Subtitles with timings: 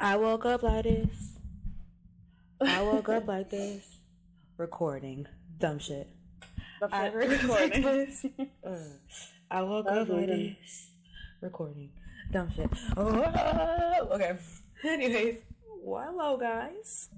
[0.00, 1.38] I woke up like this.
[2.60, 3.84] I woke up like this.
[4.56, 5.26] Recording.
[5.58, 6.08] Dumb shit.
[6.92, 7.82] I recording.
[7.82, 8.24] this.
[8.64, 8.76] Uh,
[9.50, 10.90] I woke up like this.
[11.40, 11.90] Recording.
[12.32, 12.68] Dumb shit.
[12.96, 14.36] Oh, okay.
[14.84, 15.38] Anyways,
[15.82, 17.08] well, hello guys.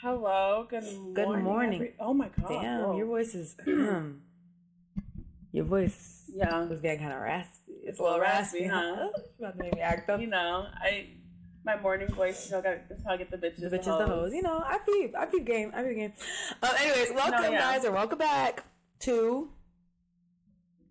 [0.00, 0.66] Hello.
[0.68, 1.14] Good morning.
[1.14, 1.74] Good morning.
[1.74, 2.48] every- oh my god.
[2.48, 2.96] Damn, whoa.
[2.96, 3.56] your voice is.
[5.52, 6.64] your voice Yeah.
[6.64, 7.72] was getting kind of raspy.
[7.84, 8.94] It's a A little little raspy, raspy, huh?
[8.96, 9.08] huh?
[9.16, 10.20] It's about to make me act up.
[10.20, 11.06] You know, I
[11.64, 12.46] my morning voice.
[12.50, 13.60] You know, got that's how I get the bitches.
[13.70, 14.32] The bitches, the hoes.
[14.32, 16.12] You know, I peep, I peep game, I peep game.
[16.62, 17.58] Um, anyways, welcome No, yeah.
[17.72, 18.64] guys, and welcome back
[19.00, 19.50] to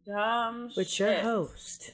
[0.06, 1.24] Dumb with shit.
[1.24, 1.92] your host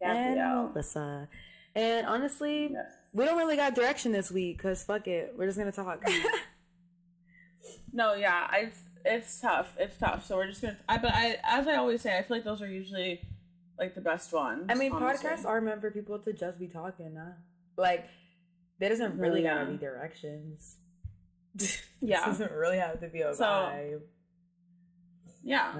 [0.00, 0.36] and.
[0.36, 1.28] Melissa.
[1.76, 2.86] And honestly, Yes.
[3.12, 6.04] we don't really got direction this week because fuck it, we're just gonna talk.
[7.96, 9.76] No, yeah, it's it's tough.
[9.78, 10.26] It's tough.
[10.26, 10.76] So we're just gonna.
[10.88, 13.20] I but I as I always say, I feel like those are usually
[13.78, 14.64] like the best ones.
[14.68, 15.30] I mean, honestly.
[15.30, 17.34] podcasts are meant for people to just be talking, huh?
[17.76, 18.06] Like,
[18.78, 19.54] there doesn't really Yeah.
[19.58, 20.76] gotta be directions.
[22.00, 22.26] Yeah.
[22.26, 24.00] this doesn't really have to be a So- vibe.
[25.42, 25.72] Yeah.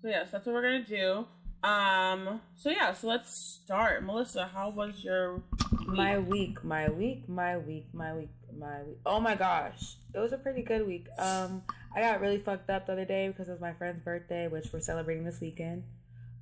[0.00, 1.26] So yes, that's what we're gonna do.
[1.62, 2.40] Um.
[2.56, 2.92] So yeah.
[2.92, 4.02] So let's start.
[4.04, 5.86] Melissa, how was your week?
[5.88, 8.98] My week, my week, my week, my week, my week.
[9.06, 11.06] Oh my gosh, it was a pretty good week.
[11.18, 11.62] Um,
[11.94, 14.72] I got really fucked up the other day because it was my friend's birthday, which
[14.72, 15.84] we're celebrating this weekend.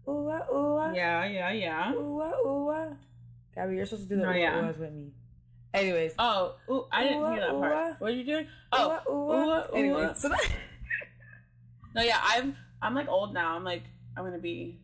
[0.09, 1.25] Ooh ah, ooh ah, Yeah.
[1.27, 1.51] Yeah.
[1.53, 1.93] Yeah.
[1.95, 2.89] ooh ah, ooh ah.
[3.55, 4.53] Gabby, you're supposed to do the Oh, yeah.
[4.55, 5.13] ah, oohs with me.
[5.73, 8.01] Anyways, Oh, ooh, I didn't Ooh, hear that ooh, part.
[8.01, 8.47] What are you doing?
[8.73, 10.15] Oh, ooh ooh, ooh, Anyways, ah.
[10.15, 10.41] so that,
[11.95, 13.55] no, yeah, I'm I'm like old now.
[13.57, 13.85] I'm like
[14.17, 14.79] I'm gonna be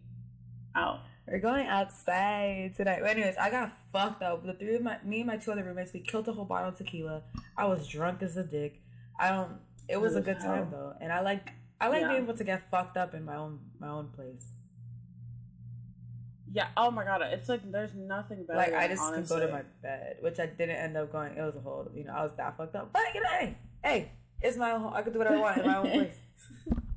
[0.74, 1.00] out.
[1.26, 3.00] we're going outside tonight.
[3.02, 4.44] But anyways, I got fucked up.
[4.46, 6.68] The three of my, me and my two other roommates, we killed a whole bottle
[6.68, 7.22] of tequila.
[7.56, 8.80] I was drunk as a dick.
[9.18, 9.52] I don't.
[9.88, 11.50] It was a good time though, and I like
[11.80, 12.08] I like Yeah.
[12.10, 14.46] being able to get fucked up in my own my own place.
[16.56, 16.68] Yeah.
[16.74, 18.58] Oh my god, it's like there's nothing better.
[18.58, 19.40] Like I just could honestly.
[19.40, 21.36] go to my bed, which I didn't end up going.
[21.36, 22.94] It was a whole, you know, I was that fucked up.
[22.94, 24.94] But you know, hey, hey, it's my home.
[24.94, 26.16] I could do whatever I want in my own place.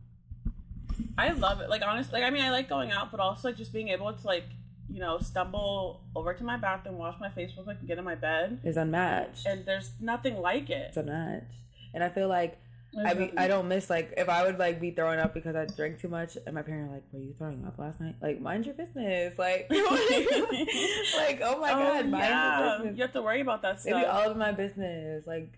[1.18, 1.70] I love it.
[1.70, 4.14] Like honestly, like I mean, I like going out, but also like just being able
[4.14, 4.46] to like
[4.90, 8.06] you know stumble over to my bathroom, wash my face real quick, and get in
[8.06, 8.62] my bed.
[8.64, 9.46] It's unmatched.
[9.46, 10.88] And there's nothing like it.
[10.88, 11.52] It's unmatched.
[11.94, 12.58] And I feel like
[12.98, 15.66] I be, I don't miss like if I would like be throwing up because I
[15.66, 18.42] drank too much, and my parents are like, "Were you throwing up last night?" Like,
[18.42, 19.38] mind your business.
[19.38, 22.60] Like, like oh my Oh, god, mind yeah.
[22.60, 22.98] your business.
[22.98, 23.92] You have to worry about that stuff.
[23.92, 25.28] It'd be all of my business.
[25.28, 25.54] Like,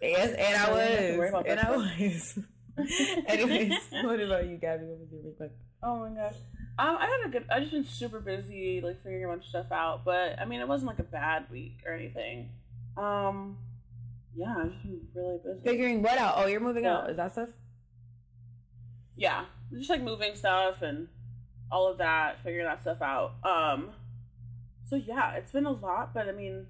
[0.00, 2.38] yes, and I Yeah, you have to worry was, and I was.
[3.26, 3.72] Anyways,
[4.04, 4.84] what about you, Gabby?
[4.84, 5.52] What was your week like?
[5.82, 6.36] Oh my gosh.
[6.78, 7.44] Um, I had a good.
[7.50, 10.06] I just been super busy, like figuring a bunch of stuff out.
[10.06, 12.50] But I mean, it wasn't like a bad week or anything.
[12.96, 13.58] Um,
[14.36, 15.60] yeah, I've just been really busy.
[15.64, 16.34] Figuring what out?
[16.36, 16.98] Oh, you're moving Yeah.
[16.98, 17.10] out.
[17.10, 17.48] Is that stuff?
[19.16, 19.44] yeah,
[19.76, 21.08] just like moving stuff and
[21.72, 23.32] all of that, figuring that stuff out.
[23.44, 23.90] Um,
[24.86, 26.66] so yeah, it's been a lot, but I mean,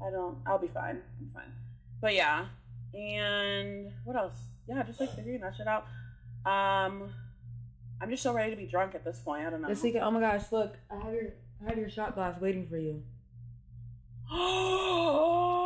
[0.00, 0.38] I don't.
[0.46, 1.00] I'll be fine.
[1.20, 1.52] I'm fine.
[2.00, 2.46] But yeah,
[2.94, 4.38] and what else?
[4.68, 5.86] Yeah, just like figuring that shit out.
[6.46, 7.10] Um,
[8.00, 9.44] I'm just so ready to be drunk at this point.
[9.44, 9.68] I don't know.
[9.68, 10.04] This weekend.
[10.04, 10.52] Oh my gosh!
[10.52, 13.02] Look, I have your I have your shot glass waiting for you.
[14.30, 15.59] oh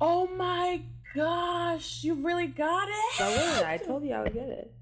[0.00, 0.82] Oh my
[1.14, 3.14] gosh, you really got it.
[3.16, 3.64] So what?
[3.64, 4.72] I told you I would get it.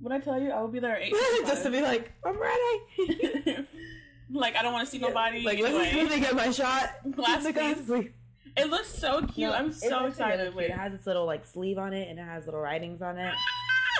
[0.00, 1.14] When I tell you, I will be there at eight.
[1.46, 3.66] Just to be like, I'm ready.
[4.32, 5.42] like I don't want to see nobody.
[5.42, 5.72] like, anyway.
[5.72, 6.90] let me, let me get my shot.
[7.14, 7.86] Glass, The glass, please.
[7.86, 8.10] please.
[8.56, 9.50] It looks so cute.
[9.50, 10.42] No, I'm so excited.
[10.42, 10.54] really.
[10.56, 13.16] Wait, It has its little like sleeve on it, and it has little writings on
[13.18, 13.32] it.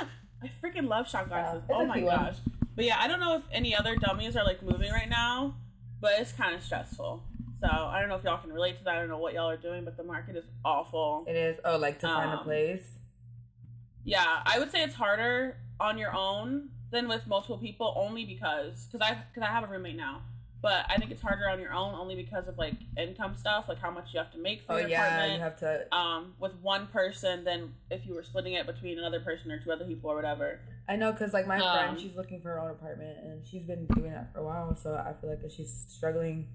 [0.00, 0.08] Ah!
[0.42, 1.62] I freaking love shot glasses.
[1.70, 2.16] Yeah, oh my cute one.
[2.16, 2.36] gosh.
[2.74, 5.54] But yeah, I don't know if any other dummies are like moving right now,
[6.00, 7.22] but it's kind of stressful.
[7.62, 8.94] So I don't know if y'all can relate to that.
[8.96, 11.24] I don't know what y'all are doing, but the market is awful.
[11.28, 11.58] It is.
[11.64, 12.98] Oh, like to find a Um, place.
[14.04, 18.86] Yeah, I would say it's harder on your own than with multiple people, only because
[18.86, 20.22] because I because I have a roommate now.
[20.60, 23.78] But I think it's harder on your own only because of like income stuff, like
[23.78, 25.34] how much you have to make for Oh your yeah, apartment.
[25.34, 25.94] you have to.
[25.96, 29.72] um, with one person than if you were splitting it between another person or two
[29.72, 30.60] other people or whatever.
[30.88, 33.62] I know because like my Um, friend, she's looking for her own apartment, and she's
[33.64, 34.74] been doing that for a while.
[34.76, 36.48] So I feel like if she's struggling.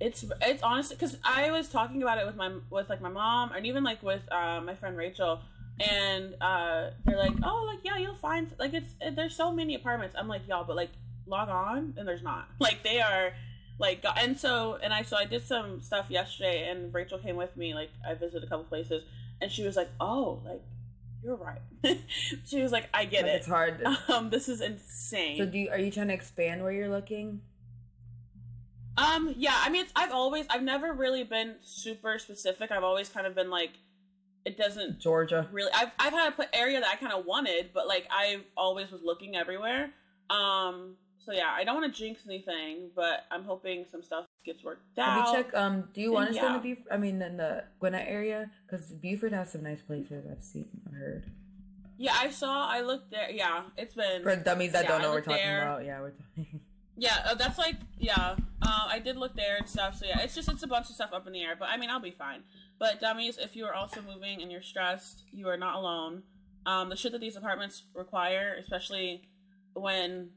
[0.00, 3.52] It's it's honestly because I was talking about it with my with like my mom
[3.52, 5.40] and even like with uh, my friend Rachel,
[5.80, 9.74] and uh, they're like, oh, like yeah, you'll find like it's it, there's so many
[9.74, 10.14] apartments.
[10.18, 10.90] I'm like, y'all, but like
[11.26, 12.48] log on and there's not.
[12.60, 13.32] Like they are
[13.80, 17.56] like and so and I so I did some stuff yesterday and Rachel came with
[17.56, 17.74] me.
[17.74, 19.02] Like I visited a couple places
[19.40, 20.62] and she was like, oh, like
[21.24, 21.60] you're right.
[22.46, 23.36] she was like, I get Like, it.
[23.36, 23.84] it's hard.
[24.08, 25.36] Um, this is insane.
[25.38, 27.40] so do you, are you trying to expand where you're looking?
[28.98, 32.70] Um, yeah, I mean, it's, I've always, I've never really been super specific.
[32.72, 33.70] I've always kind of been like,
[34.44, 35.46] it doesn't Georgia.
[35.52, 35.70] really.
[35.74, 38.90] I've I've had a put area that I kind of wanted, but like I always
[38.90, 39.90] was looking everywhere.
[40.30, 44.64] Um, so yeah, I don't want to jinx anything, but I'm hoping some stuff gets
[44.64, 45.08] worked out.
[45.08, 45.54] Have you checked?
[45.54, 46.86] Um, do you want to stay in the Buford?
[46.90, 50.24] I mean, in the Gwinnett area, because Buford has some nice places.
[50.30, 51.30] I've seen, I've heard.
[51.98, 52.68] Yeah, I saw.
[52.68, 53.30] I looked there.
[53.30, 55.62] Yeah, it's been for dummies that yeah, don't know what we're talking there.
[55.62, 55.84] about.
[55.84, 56.60] Yeah, we're talking.
[56.98, 58.36] Yeah, uh, that's like yeah.
[58.60, 59.96] Uh, I did look there and stuff.
[59.96, 61.54] So yeah, it's just it's a bunch of stuff up in the air.
[61.58, 62.42] But I mean, I'll be fine.
[62.78, 66.24] But dummies, if you are also moving and you're stressed, you are not alone.
[66.66, 69.22] Um, the shit that these apartments require, especially
[69.74, 70.30] when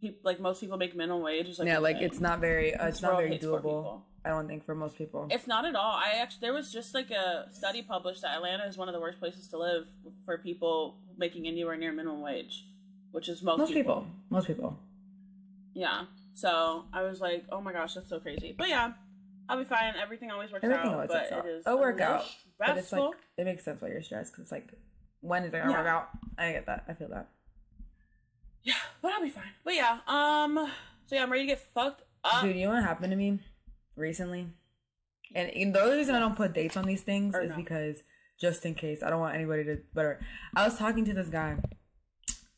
[0.00, 2.88] people like most people make minimum wage, is like yeah, like it's not very uh,
[2.88, 4.00] it's not very doable.
[4.24, 5.28] I don't think for most people.
[5.30, 5.92] It's not at all.
[5.92, 9.00] I actually there was just like a study published that Atlanta is one of the
[9.00, 9.86] worst places to live
[10.24, 12.66] for people making anywhere near minimum wage,
[13.10, 13.96] which is most, most people.
[13.96, 14.06] people.
[14.30, 14.78] Most people.
[15.74, 16.04] Yeah.
[16.34, 18.54] So I was like, oh my gosh, that's so crazy.
[18.56, 18.92] But yeah,
[19.48, 19.94] I'll be fine.
[20.00, 20.94] Everything always works Everything out.
[20.94, 22.24] Always but it is It'll work out.
[22.58, 24.68] But it's like it makes sense why you're stressed because it's like
[25.20, 25.78] when is it gonna yeah.
[25.78, 26.08] work out?
[26.38, 26.84] I get that.
[26.88, 27.28] I feel that.
[28.62, 29.44] Yeah, but I'll be fine.
[29.64, 30.70] But yeah, um,
[31.06, 32.42] so yeah, I'm ready to get fucked up.
[32.42, 33.40] Dude, you know what happened to me
[33.96, 34.48] recently?
[35.34, 37.56] And the only reason I don't put dates on these things or is no.
[37.56, 38.02] because
[38.40, 39.78] just in case I don't want anybody to.
[39.92, 40.20] Whatever.
[40.56, 41.56] I was talking to this guy,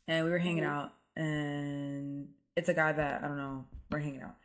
[0.07, 0.73] and we were hanging mm-hmm.
[0.73, 2.16] out, and
[2.57, 3.65] it's a guy that I don't know.
[3.89, 4.35] We're hanging out,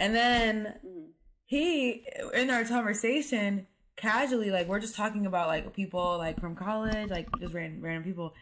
[0.00, 1.10] and then mm-hmm.
[1.44, 2.04] he
[2.34, 7.28] in our conversation casually like we're just talking about like people like from college, like
[7.38, 8.32] just random random people,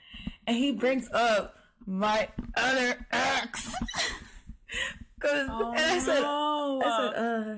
[0.46, 1.56] and he brings up
[1.86, 3.74] my other ex.
[5.20, 6.82] Cause oh, and I said, no.
[6.84, 7.56] I said, uh,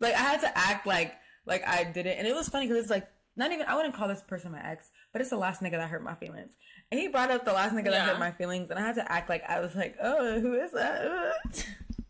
[0.00, 1.14] like I had to act like
[1.46, 3.94] like I did it, and it was funny because it's like not even I wouldn't
[3.94, 6.56] call this person my ex, but it's the last nigga that hurt my feelings.
[6.92, 7.92] And he brought up the last nigga yeah.
[7.92, 10.52] that hurt my feelings, and I had to act like I was like, oh, who
[10.60, 11.32] is that?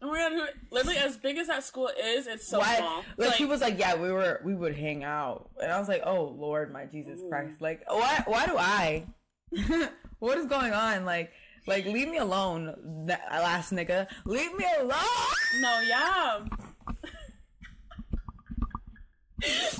[0.02, 3.04] Oh my god, literally as big as that school is, it's so Why, small.
[3.16, 5.86] Like, like, he was like, yeah, we were we would hang out, and I was
[5.86, 7.28] like, oh Lord, my Jesus ooh.
[7.28, 9.06] Christ, like why why do I?
[10.18, 11.04] what is going on?
[11.04, 11.30] Like
[11.68, 14.98] like leave me alone, that last nigga, leave me alone.
[15.60, 16.40] No, yeah.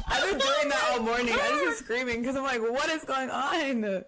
[0.07, 1.35] I've been doing that all morning.
[1.35, 4.05] I was just screaming because I'm like, what is going on?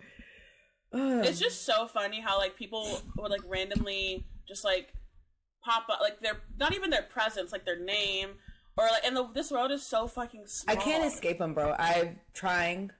[0.94, 4.92] It's just so funny how like people would like randomly just like
[5.64, 8.30] pop up like their not even their presence like their name
[8.76, 10.76] or like and the, this world is so fucking small.
[10.76, 11.74] I can't escape him, bro.
[11.78, 12.90] I'm trying,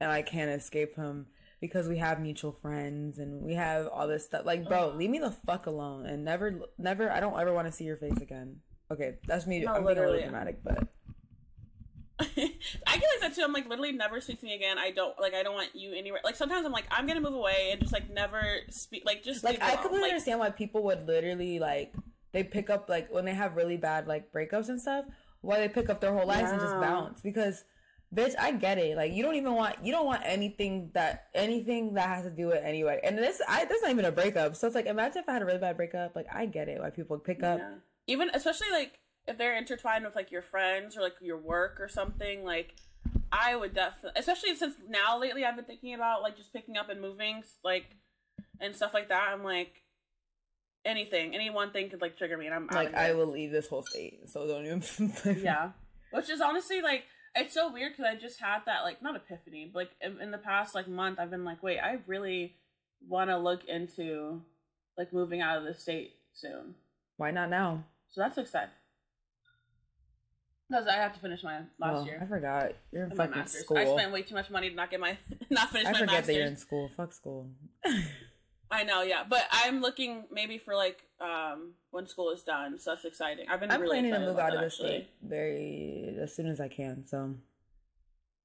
[0.00, 1.26] and I can't escape him
[1.60, 4.44] because we have mutual friends and we have all this stuff.
[4.44, 7.10] Like, bro, leave me the fuck alone and never, never.
[7.10, 8.56] I don't ever want to see your face again.
[8.90, 9.60] Okay, that's me.
[9.60, 10.18] No, I'm literally.
[10.18, 10.88] being a little dramatic, but
[12.20, 12.50] I get
[12.86, 13.42] like that too.
[13.44, 14.76] I'm like literally never speak to me again.
[14.76, 15.34] I don't like.
[15.34, 16.20] I don't want you anywhere.
[16.24, 19.04] Like sometimes I'm like I'm gonna move away and just like never speak.
[19.06, 21.94] Like just like I completely like, understand why people would literally like
[22.32, 25.04] they pick up like when they have really bad like breakups and stuff.
[25.42, 26.52] Why they pick up their whole lives yeah.
[26.52, 27.64] and just bounce because.
[28.12, 28.96] Bitch, I get it.
[28.96, 32.46] Like you don't even want you don't want anything that anything that has to do
[32.46, 33.00] with anyway.
[33.04, 34.56] And this I that's not even a breakup.
[34.56, 36.16] So it's like imagine if I had a really bad breakup.
[36.16, 37.58] Like I get it why people pick up.
[37.58, 37.74] Yeah.
[38.06, 38.98] Even especially like
[39.28, 42.74] if they're intertwined with like your friends or like your work or something, like
[43.30, 46.88] I would definitely, especially since now lately I've been thinking about like just picking up
[46.88, 47.84] and moving, like
[48.60, 49.28] and stuff like that.
[49.30, 49.82] I'm like
[50.84, 53.68] anything, any one thing could like trigger me, and I'm like I will leave this
[53.68, 55.42] whole state, so don't even.
[55.42, 55.72] yeah,
[56.10, 57.04] which is honestly like
[57.34, 60.30] it's so weird because I just had that like not epiphany, but like in, in
[60.30, 62.54] the past like month I've been like, wait, I really
[63.06, 64.40] want to look into
[64.96, 66.74] like moving out of the state soon.
[67.18, 67.84] Why not now?
[68.10, 68.70] So that's exciting.
[70.68, 72.20] Because I have to finish my last oh, year.
[72.22, 72.72] I forgot.
[72.92, 73.78] You're in fucking school.
[73.78, 75.16] I spent way too much money to not get my
[75.50, 76.90] not finish I my forget that you're in school.
[76.96, 77.48] Fuck school.
[78.70, 82.90] I know, yeah, but I'm looking maybe for like um when school is done, so
[82.90, 83.46] that's exciting.
[83.48, 83.70] I've been.
[83.70, 87.06] I'm really planning to move out of the state very as soon as I can.
[87.06, 87.34] So.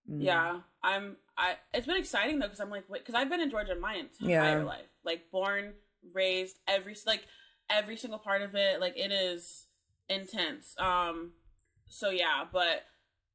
[0.09, 0.23] Mm.
[0.23, 1.17] Yeah, I'm.
[1.37, 1.55] I.
[1.73, 4.63] It's been exciting though because I'm like, because I've been in Georgia my entire yeah.
[4.63, 5.73] life, like born,
[6.13, 7.25] raised, every like
[7.69, 8.79] every single part of it.
[8.79, 9.67] Like it is
[10.07, 10.75] intense.
[10.79, 11.31] Um,
[11.93, 12.83] so yeah, but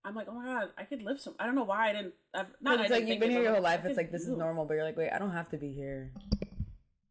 [0.04, 1.34] I'm like, oh my god, I could live some.
[1.38, 2.14] I don't know why I didn't.
[2.34, 3.84] I've, not it's like you've been here your whole life.
[3.84, 6.12] It's like this is normal, but you're like, wait, I don't have to be here.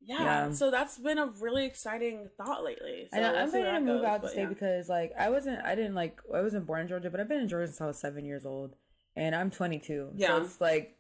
[0.01, 0.51] Yeah, yeah.
[0.51, 3.10] so that's been a really exciting thought lately.
[3.13, 4.48] So I'm planning to move goes, out to stay yeah.
[4.48, 7.42] because like I wasn't, I didn't like, I wasn't born in Georgia, but I've been
[7.42, 8.75] in Georgia since I was seven years old,
[9.16, 10.12] and I'm 22.
[10.16, 10.98] Yeah, so it's like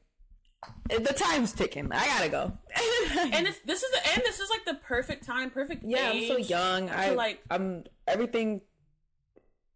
[0.89, 1.89] the time's ticking.
[1.91, 2.57] I gotta go.
[3.33, 5.83] and it's, this is the and this is like the perfect time, perfect.
[5.85, 6.89] Yeah, I'm so young.
[6.89, 8.61] I like I'm everything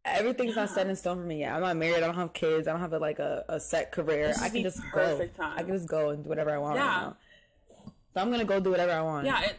[0.05, 1.53] everything's not set in stone for me yet.
[1.53, 1.97] I'm not married.
[1.97, 2.67] I don't have kids.
[2.67, 4.33] I don't have a, like a, a set career.
[4.41, 5.27] I can just go.
[5.37, 5.53] Time.
[5.57, 6.85] I can just go and do whatever I want yeah.
[6.85, 7.17] right now.
[8.13, 9.25] So I'm gonna go do whatever I want.
[9.25, 9.55] Yeah, it,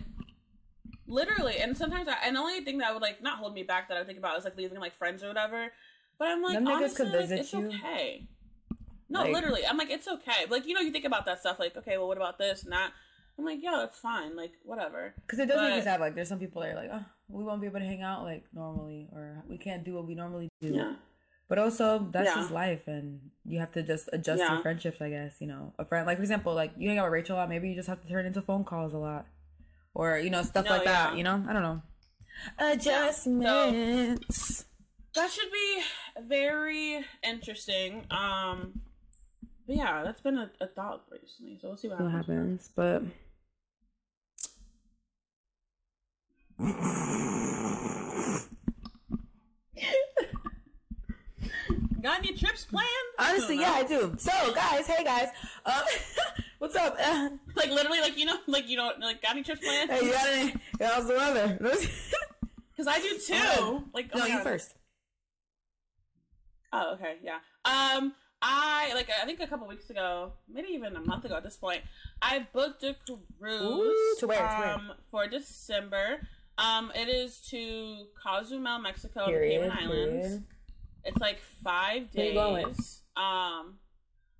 [1.07, 1.59] literally.
[1.59, 3.97] And sometimes, I, and the only thing that would like not hold me back that
[3.97, 5.73] I would think about is like leaving like friends or whatever.
[6.19, 7.69] But I'm like, Them honestly, like, it's you.
[7.69, 8.27] okay.
[9.09, 10.47] No, like, literally, I'm like, it's okay.
[10.49, 11.59] Like you know, you think about that stuff.
[11.59, 12.93] Like, okay, well, what about this and that?
[13.39, 14.37] I'm like, yeah, that's fine.
[14.37, 15.15] Like, whatever.
[15.23, 16.01] Because it does but, make you sad.
[16.01, 18.25] Like, there's some people that are like, oh, we won't be able to hang out
[18.25, 20.75] like normally, or we can't do what we normally do.
[20.75, 20.95] Yeah.
[21.49, 22.35] But also, that's yeah.
[22.37, 24.55] just life, and you have to just adjust yeah.
[24.55, 25.03] your friendships.
[25.03, 27.37] I guess you know a friend, like for example, like you hang out with Rachel
[27.37, 27.49] a lot.
[27.49, 29.27] Maybe you just have to turn into phone calls a lot,
[29.93, 31.11] or you know stuff no, like yeah.
[31.11, 31.19] that.
[31.19, 31.83] You know, I don't know.
[32.59, 34.59] Adjustments.
[34.59, 34.65] So,
[35.15, 35.83] that should be
[36.27, 38.07] very interesting.
[38.11, 38.81] Um,
[39.67, 41.59] but yeah, that's been a, a thought recently.
[41.61, 42.71] So we'll see what, what happens.
[42.75, 43.03] But
[52.02, 52.87] Got any trips planned?
[53.19, 54.14] Honestly, yeah, I do.
[54.16, 55.28] So, guys, hey guys,
[55.66, 55.83] um,
[56.59, 56.97] what's up?
[57.00, 59.90] Uh, like literally, like you know, like you don't like got any trips planned?
[59.90, 60.54] Hey, you got any?
[60.81, 61.59] How's the weather?
[62.75, 63.85] Because I do too.
[63.92, 64.75] Like, oh no, you first.
[66.73, 67.38] Oh, okay, yeah.
[67.66, 71.45] Um, I like I think a couple weeks ago, maybe even a month ago at
[71.45, 71.83] this point,
[72.21, 72.97] I booked a
[73.38, 74.42] cruise Ooh, to where?
[74.42, 74.97] Um, to where?
[75.11, 76.26] for December.
[76.59, 80.26] Um, it is to Cozumel, Mexico, period, the Cayman Islands.
[80.26, 80.44] Period.
[81.04, 83.02] It's like five days.
[83.16, 83.78] Um,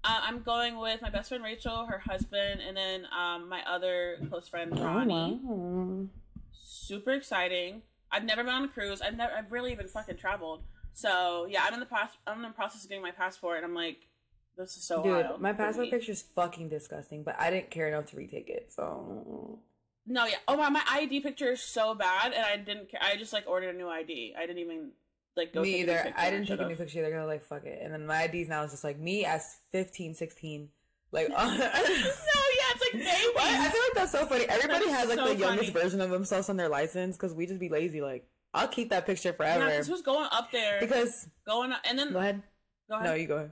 [0.05, 4.19] uh, I'm going with my best friend Rachel, her husband, and then um, my other
[4.29, 5.41] close friend oh, Ronnie.
[5.45, 6.07] Oh, wow.
[6.53, 7.83] Super exciting.
[8.11, 9.01] I've never been on a cruise.
[9.01, 9.33] I've never.
[9.33, 10.63] I've really even fucking traveled.
[10.93, 12.17] So yeah, I'm in the past.
[12.27, 14.09] I'm in the process of getting my passport, and I'm like,
[14.57, 18.07] this is so Dude, my passport picture is fucking disgusting, but I didn't care enough
[18.07, 18.73] to retake it.
[18.73, 19.61] So
[20.07, 20.37] no, yeah.
[20.49, 23.01] Oh my, my ID picture is so bad, and I didn't care.
[23.03, 24.35] I just like ordered a new ID.
[24.37, 24.91] I didn't even
[25.37, 25.63] like go.
[25.63, 26.13] Me either.
[26.17, 27.17] I didn't take a new picture either.
[27.17, 27.81] I was like, fuck it.
[27.83, 30.69] And then my IDs now is just like me as 15, 16.
[31.13, 33.07] Like, no, yeah, it's like baby.
[33.39, 34.45] I feel like that's so funny.
[34.49, 35.85] Everybody that's has like so the youngest funny.
[35.85, 38.01] version of themselves on their license because we just be lazy.
[38.01, 39.69] Like, I'll keep that picture forever.
[39.69, 40.81] Yeah, who's going up there?
[40.81, 42.43] Because going up, and then go ahead.
[42.89, 43.07] Go ahead.
[43.07, 43.51] No, you go ahead.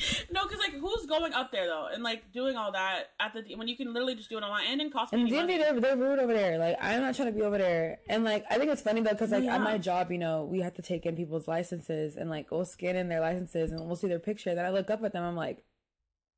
[0.30, 3.54] No, because like who's going up there though, and like doing all that at the
[3.56, 5.12] when you can literally just do it online and in cost.
[5.12, 6.58] And DMV, they're they're rude over there.
[6.58, 9.10] Like I'm not trying to be over there, and like I think it's funny though
[9.10, 9.56] because like yeah.
[9.56, 12.64] at my job, you know, we have to take in people's licenses and like we'll
[12.64, 14.54] scan in their licenses and we'll see their picture.
[14.54, 15.64] Then I look up at them, I'm like,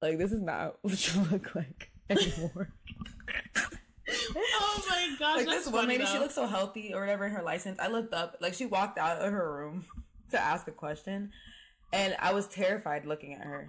[0.01, 2.71] like this is not what you look like anymore.
[4.37, 5.37] oh my gosh!
[5.39, 7.79] Like this one lady, she looks so healthy or whatever in her license.
[7.79, 9.85] I looked up, like she walked out of her room
[10.31, 11.31] to ask a question
[11.93, 13.69] and I was terrified looking at her.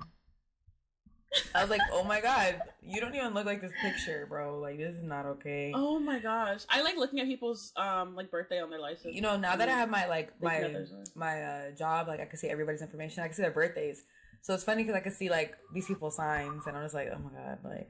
[1.56, 4.60] I was like, "Oh my god, you don't even look like this picture, bro.
[4.60, 8.30] Like this is not okay." Oh my gosh, I like looking at people's um like
[8.30, 9.16] birthday on their license.
[9.16, 10.76] You know, now that I have my like my
[11.16, 13.24] my uh, job, like I can see everybody's information.
[13.24, 14.04] I can see their birthdays,
[14.42, 17.10] so it's funny because I can see like these people's signs, and I'm just like,
[17.14, 17.90] "Oh my god, like."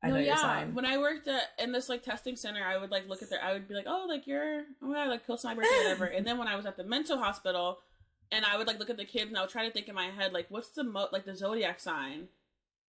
[0.00, 0.64] I no, yeah.
[0.66, 3.42] When I worked at, in this like testing center, I would like look at their.
[3.42, 6.04] I would be like, "Oh, like you're oh my god, like kill sniper or whatever."
[6.04, 7.80] and then when I was at the mental hospital,
[8.30, 9.94] and I would like look at the kids and I would try to think in
[9.94, 12.28] my head like what's the mo like the zodiac sign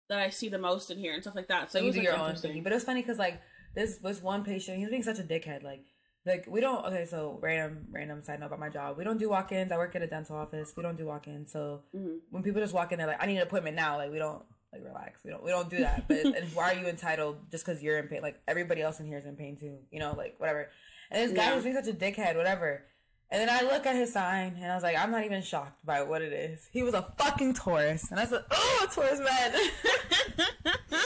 [0.09, 1.71] that I see the most in here and stuff like that.
[1.71, 2.63] So, so it was like, your own thing.
[2.63, 3.41] But it was funny because like
[3.75, 4.77] this was one patient.
[4.77, 5.63] He was being such a dickhead.
[5.63, 5.85] Like
[6.25, 6.85] like we don't.
[6.85, 8.97] Okay, so random random side note about my job.
[8.97, 9.71] We don't do walk-ins.
[9.71, 10.73] I work at a dental office.
[10.75, 11.51] We don't do walk-ins.
[11.51, 12.17] So mm-hmm.
[12.31, 13.97] when people just walk in, they're like, I need an appointment now.
[13.97, 15.23] Like we don't like relax.
[15.23, 16.07] We don't we don't do that.
[16.07, 18.21] But and why are you entitled just because you're in pain?
[18.21, 19.77] Like everybody else in here is in pain too.
[19.89, 20.69] You know, like whatever.
[21.09, 21.55] And this guy yeah.
[21.55, 22.35] was being such a dickhead.
[22.35, 22.83] Whatever.
[23.29, 25.85] And then I look at his sign and I was like, I'm not even shocked
[25.85, 26.69] by what it is.
[26.71, 28.09] He was a fucking Taurus.
[28.09, 29.53] And I said, oh, Taurus men.
[30.91, 30.99] no,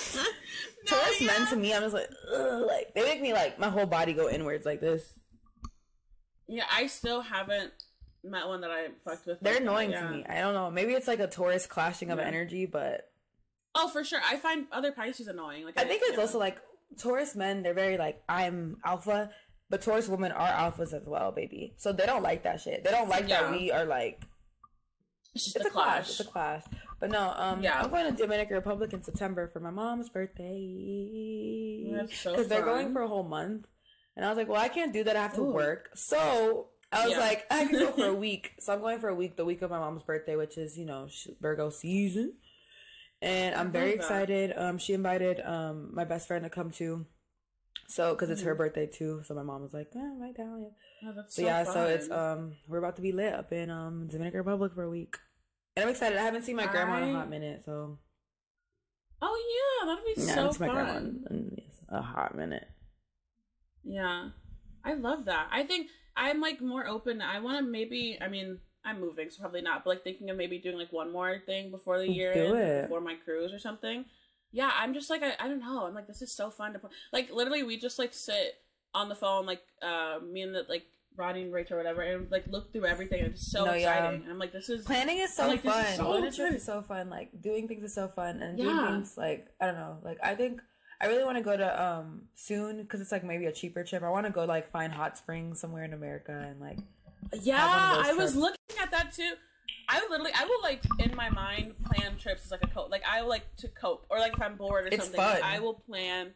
[0.85, 1.27] Taurus yeah.
[1.27, 2.63] men to me, I'm just like, Ugh.
[2.67, 5.19] like, they make me like, my whole body go inwards like this.
[6.47, 7.71] Yeah, I still haven't
[8.23, 9.39] met one that I fucked with.
[9.39, 10.01] They're annoying yeah.
[10.01, 10.25] to me.
[10.29, 10.69] I don't know.
[10.69, 12.25] Maybe it's like a Taurus clashing of yeah.
[12.25, 13.09] energy, but.
[13.73, 14.19] Oh, for sure.
[14.23, 15.65] I find other Pisces annoying.
[15.65, 16.59] Like I, I think it's also like
[16.99, 19.31] Taurus men, they're very like, I'm alpha
[19.71, 21.73] but Taurus women are alphas as well, baby.
[21.77, 22.83] So they don't like that shit.
[22.83, 23.43] They don't like yeah.
[23.43, 24.21] that we are like.
[25.33, 26.09] It's just it's a, a clash.
[26.09, 26.63] It's a clash.
[26.99, 27.81] But no, um, yeah.
[27.81, 31.87] I'm going to Dominican Republic in September for my mom's birthday.
[31.89, 33.65] Because so they're going for a whole month,
[34.17, 35.15] and I was like, well, I can't do that.
[35.15, 35.53] I have to Ooh.
[35.53, 35.91] work.
[35.95, 37.19] So I was yeah.
[37.19, 38.51] like, I can go for a week.
[38.59, 40.85] So I'm going for a week, the week of my mom's birthday, which is you
[40.85, 41.07] know
[41.39, 42.33] Virgo season,
[43.21, 44.53] and I'm very excited.
[44.57, 47.05] Um, she invited um my best friend to come too.
[47.91, 48.57] So, because it's her mm-hmm.
[48.57, 51.10] birthday too, so my mom was like, "Yeah, right down." Yeah.
[51.10, 51.74] Oh, so, so yeah, fun.
[51.74, 54.89] so it's um we're about to be lit up in um Dominican Republic for a
[54.89, 55.17] week,
[55.75, 56.17] and I'm excited.
[56.17, 57.01] I haven't seen my grandma I...
[57.01, 58.00] in a hot minute, so.
[59.21, 60.67] Oh yeah, that'd be yeah, so fun.
[60.67, 61.57] my grandma in
[61.89, 62.65] a hot minute.
[63.83, 64.29] Yeah,
[64.86, 65.50] I love that.
[65.51, 67.21] I think I'm like more open.
[67.21, 68.17] I want to maybe.
[68.21, 69.83] I mean, I'm moving, so probably not.
[69.83, 72.83] But like thinking of maybe doing like one more thing before the year Do end,
[72.83, 74.05] before my cruise or something
[74.51, 75.86] yeah, I'm just like I, I don't know.
[75.86, 76.89] I'm like this is so fun to play.
[77.13, 78.55] Like literally, we just like sit
[78.93, 80.84] on the phone, like uh, me and the like
[81.15, 83.22] Rodney and Rachel or whatever, and like look through everything.
[83.22, 84.24] And it's so no, exciting.
[84.25, 84.31] Yeah.
[84.31, 85.86] I'm like, this is planning is so like, fun.
[85.96, 87.10] So is so fun.
[87.10, 88.65] Like doing things is so fun, and yeah.
[88.65, 89.98] doing things like I don't know.
[90.03, 90.62] Like I think
[91.00, 94.03] I really want to go to um soon because it's like maybe a cheaper trip.
[94.03, 96.79] I want to go like find hot springs somewhere in America and like
[97.41, 99.34] yeah, I was looking at that too.
[99.91, 102.89] I literally, I will like in my mind plan trips as like a cope.
[102.89, 105.19] Like I like to cope, or like if I'm bored or It's something.
[105.19, 106.31] I will plan.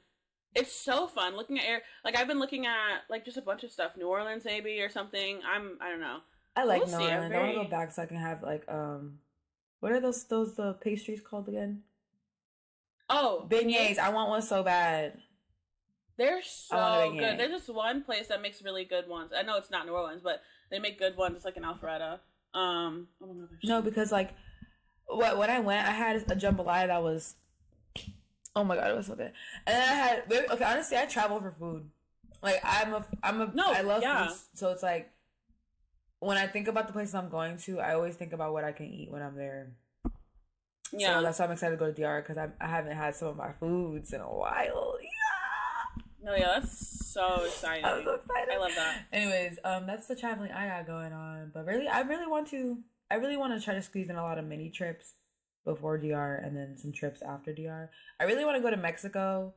[0.54, 1.82] It's so fun looking at air.
[2.04, 4.90] Like I've been looking at like just a bunch of stuff, New Orleans maybe or
[4.90, 5.40] something.
[5.50, 6.20] I'm, I don't know.
[6.56, 7.34] I like We'll New Orleans.
[7.34, 9.20] I want to go back so I can have like um,
[9.80, 11.84] what are those those the pastries called again?
[13.10, 14.00] Oh, Beignets.
[14.00, 15.20] I want one so bad.
[16.18, 17.20] They're so want a beignet.
[17.20, 17.40] good.
[17.40, 19.32] There's just one place that makes really good ones.
[19.38, 21.36] I know it's not New Orleans, but they make good ones.
[21.38, 22.20] It's like in Alpharetta.
[22.56, 24.34] Um, oh my No, because like,
[25.08, 27.36] what when I went, I had a jambalaya that was,
[28.56, 29.34] oh my god, it was so good.
[29.68, 30.64] And then I had okay.
[30.64, 31.90] Honestly, I travel for food.
[32.42, 34.28] Like I'm a I'm a No, I love yeah.
[34.28, 35.12] food, so it's like
[36.20, 38.72] when I think about the places I'm going to, I always think about what I
[38.72, 39.74] can eat when I'm there.
[40.92, 41.18] yeah.
[41.18, 43.30] So that's why I'm excited to go to DR because I I haven't had some
[43.30, 44.95] of my foods in a while.
[46.26, 47.86] Yeah, no, yeah, that's so exciting.
[47.86, 48.54] I'm so excited.
[48.54, 49.06] I love that.
[49.14, 51.52] Anyways, um, that's the traveling I got going on.
[51.54, 52.80] But really, I really want to.
[53.12, 55.14] I really want to try to squeeze in a lot of mini trips
[55.64, 57.90] before DR and then some trips after DR.
[58.20, 59.54] I really want to go to Mexico,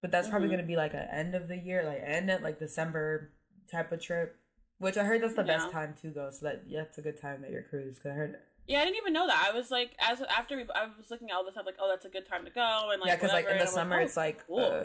[0.00, 0.52] but that's probably Mhm.
[0.52, 3.30] going to be like an end of the year, like end of like December
[3.70, 4.36] type of trip.
[4.78, 5.58] Which I heard that's the Yeah.
[5.58, 6.30] best time to go.
[6.30, 7.98] So that yeah, it's a good time at your cruise.
[8.00, 9.48] Cause I heard Yeah, I didn't even know that.
[9.48, 11.88] I was like, as after we, I was looking at all this stuff, like, oh,
[11.88, 13.74] that's a good time to go, and like, yeah, because like in the and I'm
[13.74, 14.58] summer oh, it's like cool.
[14.60, 14.84] uh,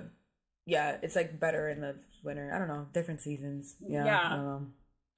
[0.67, 2.51] yeah, it's like better in the winter.
[2.53, 3.75] I don't know, different seasons.
[3.87, 4.19] Yeah, Yeah.
[4.19, 4.67] I don't know.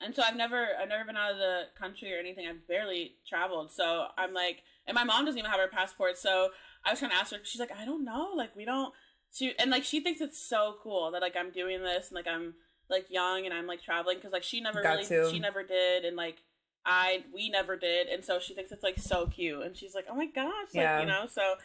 [0.02, 2.48] And so I've never, I've never been out of the country or anything.
[2.48, 3.70] I've barely traveled.
[3.74, 6.18] So I'm like, and my mom doesn't even have her passport.
[6.18, 6.52] So
[6.86, 7.40] I was trying to ask her.
[7.44, 8.30] She's like, I don't know.
[8.34, 8.94] Like we don't.
[9.34, 12.28] She and like she thinks it's so cool that like I'm doing this and like
[12.28, 12.54] I'm
[12.90, 15.30] like young and I'm like traveling because like she never Got really, to.
[15.32, 16.38] she never did and like
[16.86, 20.06] I we never did and so she thinks it's like so cute and she's like,
[20.10, 21.02] oh my gosh, like Yeah.
[21.02, 21.26] you know.
[21.30, 21.56] So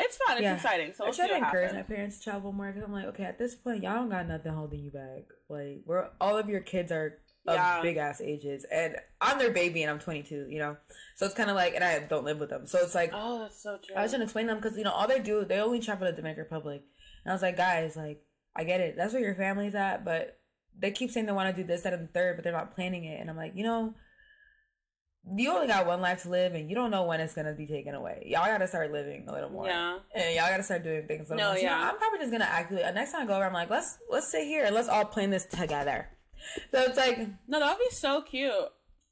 [0.00, 0.36] it's fun.
[0.36, 0.54] It's Yeah.
[0.54, 0.92] exciting.
[0.94, 1.88] So I try to encourage happens.
[1.88, 4.26] my parents to travel more because I'm like, okay, at this point, y'all don't got
[4.28, 5.24] nothing holding you back.
[5.48, 7.80] Like, we're all of your kids are of Yeah.
[7.82, 10.46] big ass ages, and I'm their baby, and I'm 22.
[10.50, 10.76] You know,
[11.16, 13.38] so it's kind of like, and I don't live with them, so it's like Oh,
[13.40, 13.96] that's so true.
[13.96, 15.80] I was trying to explain to them because you know all they do, they only
[15.80, 16.82] travel to the Dominican Republic,
[17.24, 18.22] and I was like, guys, like,
[18.54, 20.38] I get it, that's where your family's at, but
[20.78, 22.74] they keep saying they want to do this, that, and the third, but they're not
[22.74, 23.94] planning it, and I'm like, you know.
[25.36, 27.66] You only got one life to live, and you don't know when it's gonna be
[27.66, 28.22] taken away.
[28.26, 29.98] Y'all gotta start living a little more Yeah.
[30.14, 31.30] and y'all gotta start doing things.
[31.30, 31.56] a little No, more.
[31.56, 31.90] So, you know, yeah.
[31.90, 32.84] I'm probably just gonna actively.
[32.84, 35.04] Uh, next time I go over, I'm like, let's let's sit here and let's all
[35.04, 36.08] plan this together.
[36.70, 38.52] So it's like, No, that would be so cute.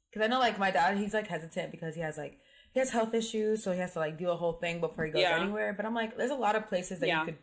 [0.09, 2.39] because I know like my dad, he's like hesitant because he has like
[2.73, 5.11] he has health issues, so he has to like do a whole thing before he
[5.11, 5.39] goes Yeah.
[5.41, 5.73] anywhere.
[5.73, 7.19] But I'm like, there's a lot of places that Yeah.
[7.21, 7.37] you could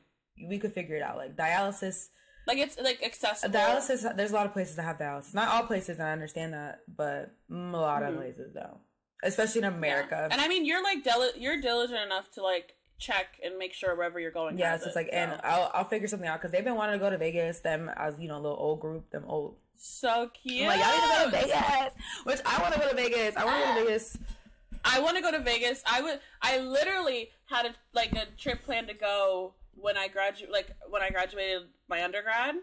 [0.49, 2.09] we could figure it out, like dialysis.
[2.47, 3.59] Like it's like accessible.
[3.59, 5.35] Dialysis, is there's a lot of places that have dialysis.
[5.35, 8.19] Not all places, and I understand that, but a lot of Mhm.
[8.19, 8.81] places though,
[9.23, 9.77] especially in Yeah.
[9.79, 10.29] America.
[10.31, 13.95] And I mean, you're like dili- you're diligent enough to like check and make sure
[13.97, 14.57] wherever you're going.
[14.59, 15.41] Yeah, so it's it, like, and.
[15.43, 17.61] I'll I'll figure something out because they've been wanting to go to Vegas.
[17.61, 20.63] Them as you know, a little old group, them old so cute.
[20.63, 21.95] I'm like, y'all need to go to Vegas.
[22.25, 23.37] Which I want to go to Vegas.
[23.37, 24.19] I want to go to Vegas.
[24.85, 25.83] I want to go to Vegas.
[25.87, 26.21] I would.
[26.43, 31.03] I literally had a like a trip planned to go when I graduate, like when
[31.03, 32.55] I graduated my undergrad,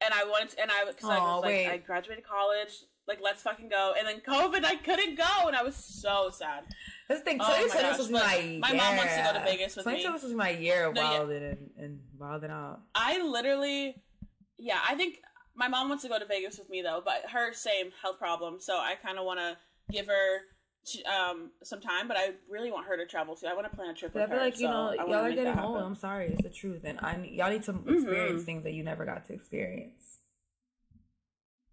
[0.00, 1.66] and I wanted, to, and I because I was like, wait.
[1.68, 2.70] I graduated college.
[3.06, 3.94] Like, let's fucking go.
[3.98, 6.64] And then COVID, I couldn't go, and I was so sad.
[7.08, 8.12] This thing, Oh my 2020 gosh, was be
[8.60, 8.76] my year.
[8.76, 9.92] mom wants to go to Vegas with me.
[10.02, 11.10] 2020 was supposed to be my year of No, yeah.
[11.20, 12.80] wilding and, and wilding out.
[12.94, 13.96] I literally,
[14.58, 15.20] yeah, I think
[15.56, 18.60] my mom wants to go to Vegas with me though, but her same health problem,
[18.60, 19.56] so I kind of want to
[19.90, 20.40] give her
[21.06, 23.46] um some time, but I really want her to travel too.
[23.46, 24.44] I want to plan a trip But I with feel her.
[24.44, 25.82] like you so know y'all are getting old.
[25.82, 27.92] I'm sorry, it's the truth, and I need- y'all need to Mhm.
[27.94, 30.20] experience things that you never got to experience.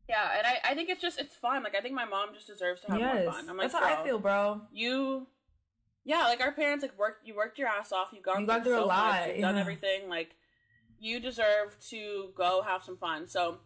[0.08, 1.64] Yeah, and I, I think it's just it's fun.
[1.64, 3.50] Like I think my mom just deserves to have yes, more fun.
[3.50, 4.62] I'm like, that's how I feel, bro.
[4.72, 5.28] You,
[6.04, 7.26] yeah, like our parents like worked.
[7.28, 8.10] You worked your ass off.
[8.14, 10.08] You've gone You through, through a so much, You've done everything.
[10.10, 10.36] Like
[11.00, 13.28] you deserve to go have some fun.
[13.28, 13.58] So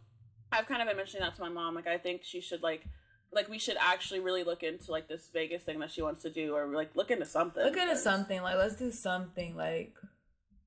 [0.52, 1.76] I've kind of been mentioning that to my mom.
[1.76, 2.86] Like I think she should like.
[3.32, 6.30] Like we should actually really look into like this Vegas thing that she wants to
[6.30, 7.64] do, or like look into something.
[7.64, 9.94] Look into something like let's do something like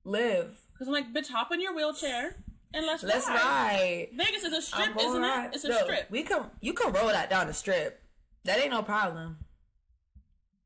[0.05, 0.59] live.
[0.73, 2.37] Because I'm like, bitch, hop in your wheelchair
[2.75, 3.37] and let's Let's ride.
[3.37, 4.09] ride.
[4.15, 5.47] Vegas is a strip, isn't ride.
[5.47, 5.55] it?
[5.57, 6.11] It's a strip.
[6.11, 8.01] We can you can roll that down the strip.
[8.45, 9.39] That ain't no problem.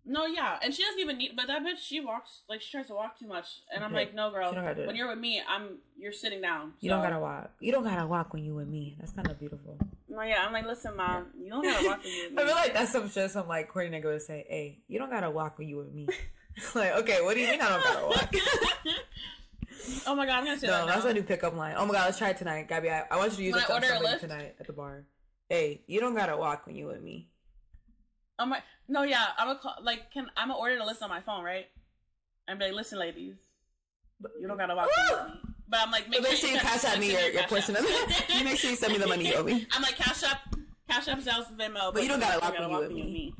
[0.09, 1.32] No, yeah, and she doesn't even need.
[1.35, 4.14] But that bitch, she walks like she tries to walk too much, and I'm like,
[4.14, 4.50] no, girl.
[4.50, 6.74] She don't gotta When you're with me, I'm you're sitting down.
[6.80, 7.50] You don't gotta walk.
[7.61, 8.96] You don't gotta walk when you with me.
[9.00, 9.78] That's kind of beautiful.
[10.09, 12.38] No, yeah, I'm like, listen, mom, you don't gotta walk with me.
[12.38, 15.11] I feel like that's some shit some like corny nigga would say, Hey, you don't
[15.11, 16.07] gotta walk with you with me.
[16.75, 18.35] like, okay, what do you mean I don't gotta walk?
[20.07, 20.87] oh my god, I'm gonna say no, that.
[20.87, 21.11] that's now.
[21.11, 21.75] my new pickup line.
[21.77, 22.69] Oh my god, let's try it tonight.
[22.69, 24.73] Gabby, I, I want you to use When it order a somebody tonight at the
[24.73, 25.07] bar.
[25.49, 27.29] Hey, you don't gotta walk when you with me.
[28.38, 31.09] I'm like, no, yeah, I'm a call, like, can I'm gonna order the list on
[31.09, 31.66] my phone, right?
[32.47, 33.37] And be like, listen, ladies,
[34.40, 35.55] You don't gotta walk with me.
[35.68, 38.24] But I'm like, make, sure, sure you cash out me your, your portion of it.
[38.37, 39.66] You make sure you send me the money you owe me.
[39.72, 40.38] I'm like, cash up,
[40.88, 41.74] cash up, Zelle's Venmo.
[41.74, 43.35] But, but you don't gotta, walk, walk with me.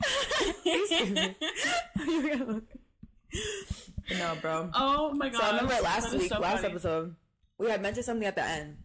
[4.19, 4.71] no, bro.
[4.75, 5.41] Oh my god.
[5.41, 6.73] So I remember last week, so last funny.
[6.73, 7.15] episode,
[7.59, 8.79] we had mentioned something at the end.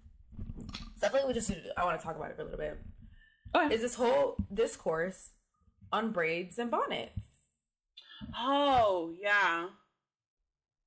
[0.97, 2.59] So I feel like we just I want to talk about it for a little
[2.59, 2.79] bit.
[3.55, 3.73] Okay.
[3.73, 5.31] Is this whole discourse
[5.91, 7.25] on braids and bonnets?
[8.37, 9.67] Oh yeah.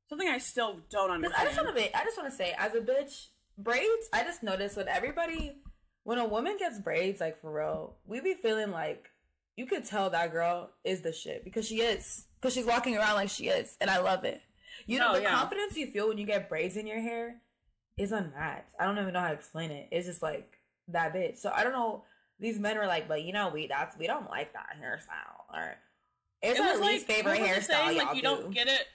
[0.08, 1.48] Something I still don't understand.
[1.48, 4.08] I just want to I just want to say, as a bitch, braids.
[4.12, 5.52] I just noticed when everybody,
[6.02, 9.08] when a woman gets braids, like for real, we be feeling like
[9.56, 13.14] you could tell that girl is the shit because she is because she's walking around
[13.14, 14.42] like she is, and I love it.
[14.86, 15.30] You know, oh, the yeah.
[15.30, 17.36] confidence you feel when you get braids in your hair
[17.96, 18.74] is unmatched.
[18.78, 19.88] I don't even know how to explain it.
[19.90, 21.38] It's just like that bitch.
[21.38, 22.04] So I don't know.
[22.40, 25.56] These men were like, but you know, we that's we don't like that hairstyle.
[25.56, 25.76] Or
[26.42, 27.86] it's it our least like, favorite hairstyle.
[27.86, 28.28] Saying, like, you do.
[28.28, 28.86] don't get it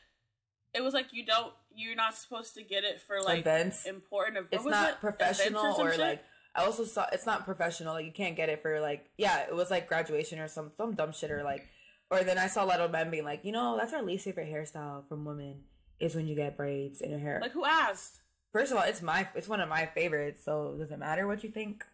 [0.73, 4.37] it was like you don't you're not supposed to get it for like events important
[4.37, 4.53] events.
[4.53, 4.99] it's not it?
[4.99, 6.23] professional or, or like
[6.55, 9.55] i also saw it's not professional like you can't get it for like yeah it
[9.55, 11.67] was like graduation or some some dumb shit or like
[12.09, 14.25] or then i saw a lot of men being like you know that's our least
[14.25, 15.61] favorite hairstyle from women
[15.99, 18.19] is when you get braids in your hair like who asked
[18.51, 21.43] first of all it's my it's one of my favorites so does it matter what
[21.43, 21.85] you think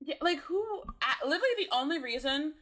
[0.00, 0.62] yeah like who
[1.24, 2.54] literally the only reason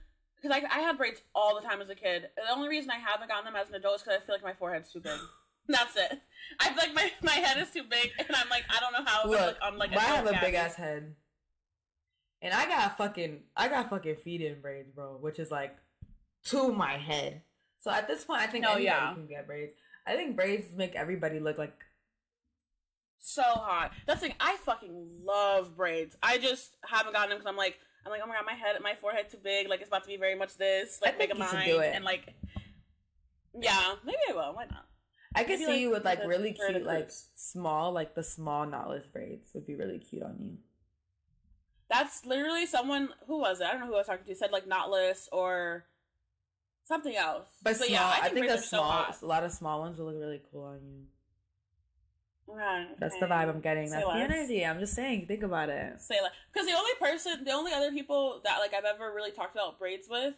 [0.44, 2.28] because I, I had braids all the time as a kid.
[2.36, 4.44] The only reason I haven't gotten them as an adult is because I feel like
[4.44, 5.18] my forehead's too big.
[5.68, 6.20] That's it.
[6.60, 9.10] I feel like my, my head is too big, and I'm like, I don't know
[9.10, 9.26] how.
[9.26, 11.14] Look, like, I'm like, I have a big ass head,
[12.42, 15.76] and I got fucking, I got fucking feet in braids, bro, which is like
[16.46, 17.40] to my head.
[17.78, 19.14] So at this point, I think no, anybody yeah.
[19.14, 19.72] can get braids.
[20.06, 21.74] I think braids make everybody look like
[23.18, 23.92] so hot.
[24.06, 24.36] That's the thing.
[24.40, 26.16] I fucking love braids.
[26.22, 28.76] I just haven't gotten them because I'm like, I'm like, oh my god, my head,
[28.82, 29.68] my forehead too big.
[29.68, 31.00] Like it's about to be very much this.
[31.02, 32.34] Like make a mind and like,
[33.58, 34.54] yeah, maybe I will.
[34.54, 34.86] Why not?
[35.34, 39.10] I could see like, you with like really cute, like small, like the small knotless
[39.12, 40.58] braids would be really cute on you.
[41.90, 43.66] That's literally someone who was it?
[43.66, 44.34] I don't know who I was talking to.
[44.34, 45.86] Said like knotless or
[46.84, 47.46] something else.
[47.62, 49.80] But, but small, yeah, I think, I think a small, so a lot of small
[49.80, 51.04] ones will look really cool on you.
[52.46, 52.88] Right.
[52.98, 53.88] That's the vibe I'm getting.
[53.88, 54.28] Say That's less.
[54.28, 54.66] the energy.
[54.66, 55.26] I'm just saying.
[55.26, 56.00] Think about it.
[56.00, 59.30] Say like, because the only person, the only other people that like I've ever really
[59.30, 60.34] talked about braids with,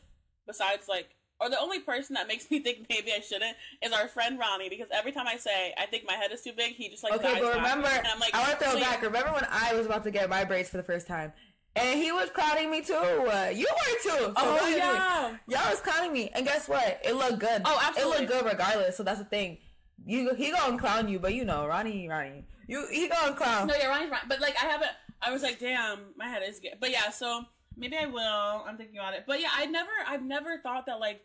[0.46, 1.08] besides like,
[1.40, 4.68] or the only person that makes me think maybe I shouldn't is our friend Ronnie.
[4.68, 7.14] Because every time I say I think my head is too big, he just like
[7.14, 7.40] okay.
[7.40, 9.02] But remember, I'm like, I want to throw back.
[9.02, 11.32] Remember when I was about to get my braids for the first time?
[11.74, 12.94] And he was clowning me too.
[12.94, 14.08] Uh, you were too.
[14.08, 16.30] So oh yeah, y'all was clowning me.
[16.34, 17.00] And guess what?
[17.04, 17.62] It looked good.
[17.66, 18.24] Oh, absolutely.
[18.24, 18.96] It looked good regardless.
[18.96, 19.58] So that's the thing
[20.04, 23.66] you he gonna clown you, but you know, Ronnie, Ronnie, you he gonna clown.
[23.66, 24.28] No, yeah, Ronnie's right.
[24.28, 24.90] But like, I haven't.
[25.22, 26.74] I was like, damn, my head is good.
[26.80, 27.44] But yeah, so
[27.76, 28.64] maybe I will.
[28.66, 29.24] I'm thinking about it.
[29.26, 31.22] But yeah, I never, I've never thought that like,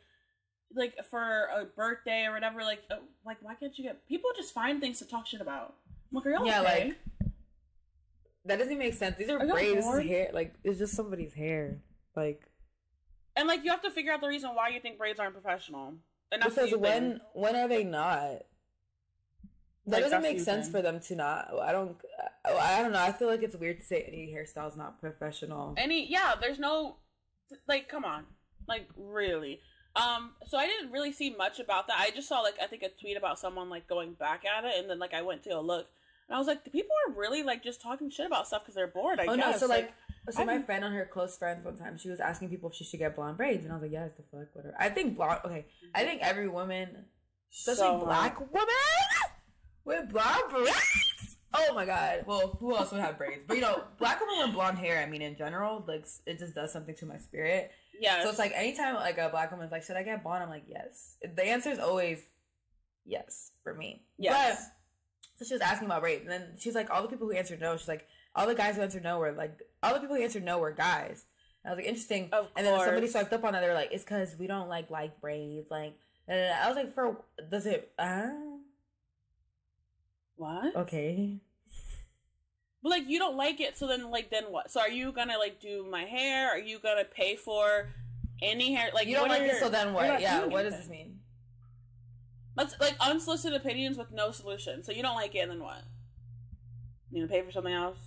[0.75, 4.53] like for a birthday or whatever, like, uh, like why can't you get people just
[4.53, 5.75] find things to talk shit about?
[6.09, 6.85] I'm like, yeah, okay?
[6.87, 6.97] like
[8.45, 9.17] that doesn't make sense.
[9.17, 10.31] These are, are braids, hair.
[10.33, 11.81] Like it's just somebody's hair,
[12.15, 12.41] like.
[13.35, 15.95] And like you have to figure out the reason why you think braids aren't professional.
[16.31, 18.43] And because when when are they not?
[19.87, 21.49] That like, doesn't make sense for them to not.
[21.59, 21.97] I don't.
[22.45, 22.99] I don't know.
[22.99, 25.73] I feel like it's weird to say any hairstyle is not professional.
[25.75, 26.35] Any, yeah.
[26.39, 26.97] There's no,
[27.67, 28.25] like, come on,
[28.67, 29.59] like, really.
[29.95, 30.31] Um.
[30.47, 31.97] So I didn't really see much about that.
[31.99, 34.73] I just saw like I think a tweet about someone like going back at it,
[34.77, 35.87] and then like I went to a look,
[36.29, 38.75] and I was like, the people are really like just talking shit about stuff because
[38.75, 39.19] they're bored.
[39.19, 39.55] I oh guess.
[39.55, 39.57] no.
[39.57, 39.91] So like.
[40.29, 42.85] so my friend on her close friends one time, she was asking people if she
[42.85, 45.41] should get blonde braids, and I was like, "Yes, the fuck, whatever." I think blonde.
[45.43, 47.07] Okay, I think every woman,
[47.51, 48.67] especially so black woman,
[49.85, 51.37] with blonde braids.
[51.53, 52.23] Oh my god.
[52.25, 53.43] Well, who else would have braids?
[53.45, 55.03] But you know, black women with blonde hair.
[55.05, 57.71] I mean, in general, like it just does something to my spirit.
[57.99, 58.23] Yeah.
[58.23, 60.63] So it's like anytime like a black woman's like, "Should I get blonde?" I'm like,
[60.67, 62.19] "Yes." The answer is always
[63.05, 64.03] yes for me.
[64.17, 64.57] Yes.
[64.57, 64.77] But,
[65.41, 67.59] so she was asking about braids, and then she's like, all the people who answered
[67.59, 67.75] no.
[67.75, 70.43] She's like, all the guys who answered no were like, all the people who answered
[70.43, 71.25] no were guys.
[71.63, 72.29] And I was like, interesting.
[72.31, 73.61] Of and then somebody swiped up on that.
[73.61, 75.71] They were like, it's because we don't like like braids.
[75.71, 75.95] Like,
[76.27, 77.17] and I was like, for
[77.49, 77.91] does it?
[77.97, 78.29] Uh,
[80.41, 80.75] what?
[80.75, 81.37] Okay.
[82.81, 84.71] But like you don't like it, so then like then what?
[84.71, 86.49] So are you gonna like do my hair?
[86.49, 87.89] Are you gonna pay for
[88.41, 88.89] any hair?
[88.93, 90.19] Like you don't like it, so then what?
[90.19, 91.19] Yeah, what does this mean?
[92.55, 94.83] That's like unsolicited opinions with no solution.
[94.83, 95.83] So you don't like it, and then what?
[97.11, 97.99] You gonna pay for something else?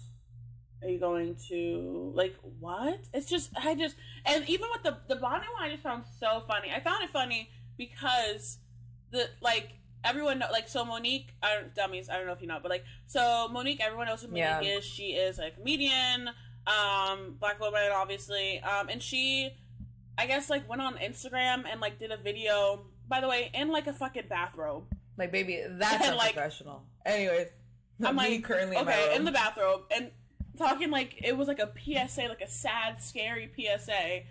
[0.83, 2.99] Are you going to like what?
[3.14, 3.94] It's just I just
[4.27, 6.73] and even with the the Bonnie one, I just found so funny.
[6.75, 8.59] I found it funny because
[9.12, 9.70] the like
[10.05, 11.29] everyone know, like so Mo'Nique.
[11.43, 12.09] I don't dummies.
[12.09, 13.81] I don't know if you know, but like so Mo'Nique.
[13.81, 14.61] Everyone knows who Mo'Nique yeah.
[14.61, 14.85] is.
[14.85, 16.31] She is a comedian,
[16.67, 18.61] um, black woman, obviously.
[18.61, 19.51] Um, and she,
[20.19, 22.87] I guess, like went on Instagram and like did a video.
[23.09, 24.85] By the way, in like a fucking bathrobe.
[25.17, 26.85] Like, baby, that's And, like- professional.
[27.07, 27.49] Anyways,
[28.05, 29.17] I'm like, currently in my okay, room.
[29.19, 30.11] in the bathrobe, and
[30.57, 34.23] talking like it was like a PSA, like a sad, scary PSA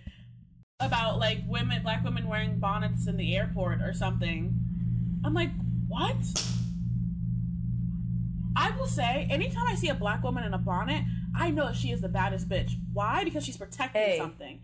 [0.80, 4.54] about like women, black women wearing bonnets in the airport or something.
[5.24, 5.52] I'm like,
[5.94, 6.16] what?
[8.56, 11.04] I will say, anytime I see a black woman in a bonnet,
[11.36, 12.74] I know that she is the baddest bitch.
[12.94, 13.24] Why?
[13.24, 14.62] Because she's protecting Hey, something.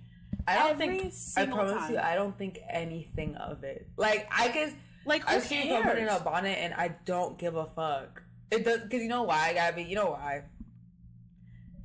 [0.48, 1.14] I don't every think.
[1.38, 1.92] I promise time.
[1.94, 3.88] you, I don't think anything of it.
[3.98, 4.74] Like, I guess
[5.06, 8.22] Like, I see seen someone in a bonnet, and I don't give a fuck.
[8.52, 9.84] It does because you know why, Gabby.
[9.84, 10.44] You know why?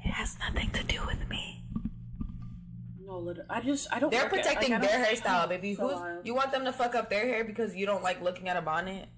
[0.05, 1.63] It has nothing to do with me.
[3.07, 4.11] No, literally, I just I don't.
[4.11, 5.75] They're protecting Like, their don't- hairstyle, baby.
[5.75, 6.27] So Who's wild.
[6.27, 8.63] you want them to fuck up their hair because you don't like looking at a
[8.63, 9.09] bonnet?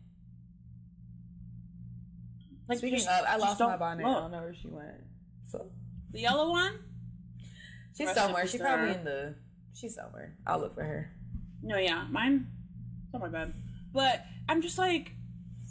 [2.69, 4.07] Like, Speaking just- of, I lost my don't bonnet.
[4.07, 5.05] I don't know where she went.
[5.49, 5.71] So
[6.11, 6.79] The yellow one?
[7.97, 8.43] she's Rest somewhere.
[8.43, 9.35] peace She's probably in the.
[9.75, 10.35] She's somewhere.
[10.47, 11.11] I'll look for her.
[11.63, 12.47] No, yeah, mine.
[13.15, 13.53] Oh my bad.
[13.93, 15.13] But I'm just like,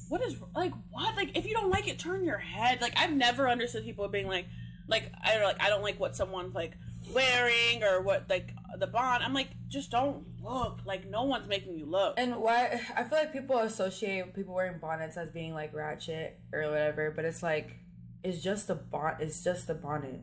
[0.10, 1.16] what is like what?
[1.16, 2.82] Like if you don't like it, turn your head.
[2.82, 4.46] Like I've never understood people being like,
[4.88, 6.74] like I don't like I don't like what someone's like
[7.14, 9.24] wearing or what like the bond.
[9.24, 10.80] I'm like, just don't look.
[10.86, 12.16] Like no one's making you look.
[12.18, 12.80] And why?
[12.96, 17.26] I feel like people associate people wearing bonnets as being like ratchet or whatever, but
[17.26, 17.78] it's like
[18.24, 19.16] it's just a bon.
[19.20, 20.22] It's just a bonnet.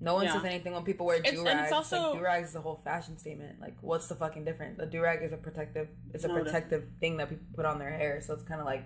[0.00, 0.34] No one Yeah.
[0.34, 1.72] says anything when people wear do It's- rags.
[1.72, 3.58] also- like, do rags is a whole fashion statement.
[3.60, 4.76] Like, what's the fucking difference?
[4.76, 5.88] The do rag is a protective.
[6.12, 8.20] It's a No protective thing that people put on their hair.
[8.20, 8.84] So it's kind of like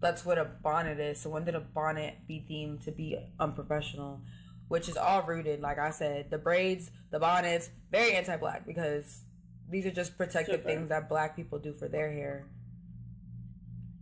[0.00, 1.20] that's what a bonnet is.
[1.20, 4.20] So when did a bonnet be deemed to be unprofessional?
[4.68, 9.22] Which is all rooted, like I said, the braids, the bonnets, very anti-black because
[9.70, 12.46] these are just protective things that black people do for their hair.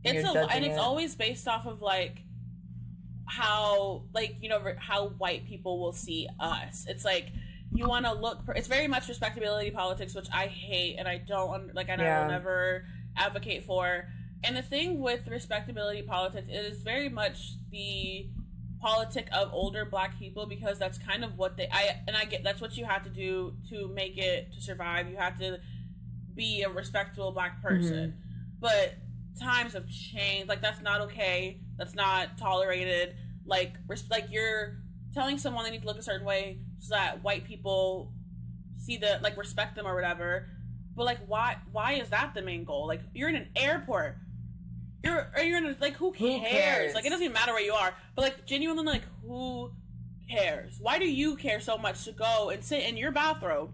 [0.05, 0.81] it's a, and it's it.
[0.81, 2.23] always based off of like
[3.27, 7.29] how like you know how white people will see us it's like
[7.73, 11.75] you want to look it's very much respectability politics which i hate and i don't
[11.75, 12.23] like and i Yeah.
[12.23, 12.85] will never
[13.17, 14.07] advocate for
[14.45, 18.27] and the thing with respectability politics it is very much the
[18.83, 22.43] politic of older black people because that's kind of what they i and i get
[22.43, 25.09] that's what you have to do to make it to survive.
[25.09, 25.61] You have to
[26.35, 27.69] be a respectable black mm-hmm.
[27.69, 28.15] person.
[28.61, 28.95] But
[29.41, 30.49] times have changed.
[30.49, 31.61] Like that's not okay.
[31.77, 33.15] That's not tolerated.
[33.45, 34.79] Like res- like you're
[35.15, 38.13] telling someone they need to look a certain way so that white people
[38.79, 40.49] see the like respect them or whatever.
[40.97, 42.87] But like why why is that the main goal?
[42.87, 44.17] Like you're in an airport
[45.05, 46.43] you're or you're in a, like who cares?
[46.43, 46.95] Who cares?
[46.95, 49.71] like it doesn't even matter where you are but like genuinely like who
[50.31, 53.71] cares why do you care so much to go and sit in your bathrobe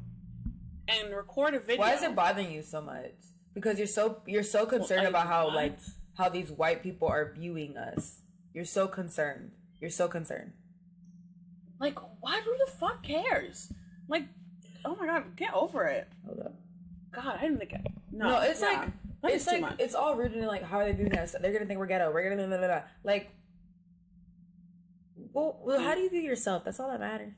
[0.89, 3.13] and record a video Why is it bothering you so much?
[3.55, 5.79] Because you're so you're so concerned I- about how like
[6.17, 8.23] how these white people are viewing us.
[8.55, 9.53] You're so concerned.
[9.81, 10.53] You're so concerned.
[11.79, 12.41] Like, why?
[12.41, 13.73] Who the fuck cares?
[14.09, 14.25] Like,
[14.85, 16.09] oh my god, get over it.
[16.27, 16.55] Hold up.
[17.13, 17.75] God, I didn't think.
[17.75, 18.81] I, no, No, it's yeah.
[18.81, 18.89] like
[19.23, 21.35] That it's like it's all rooted in like how are they viewing this?
[21.41, 22.13] They're gonna think we're ghetto.
[22.13, 23.31] We're gonna blah, blah, blah, like.
[25.33, 26.65] Well, well, how do you view yourself?
[26.65, 27.35] That's all that matters.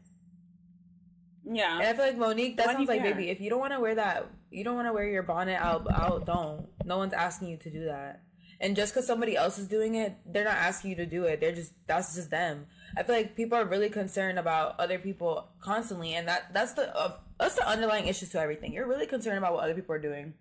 [1.46, 1.78] And yeah.
[1.80, 3.14] I feel like Mo'Nique, that Why sounds like care?
[3.14, 3.30] baby.
[3.30, 5.90] If you don't want to wear that, you don't want to wear your bonnet out.
[5.90, 6.66] Out, don't.
[6.84, 8.22] No one's asking you to do that.
[8.60, 11.40] And just because somebody else is doing it, they're not asking you to do it.
[11.40, 12.66] They're just that's just them.
[12.96, 16.94] I feel like people are really concerned about other people constantly, and that that's the
[16.94, 18.74] uh, that's the underlying issues to everything.
[18.74, 20.34] You're really concerned about what other people are doing.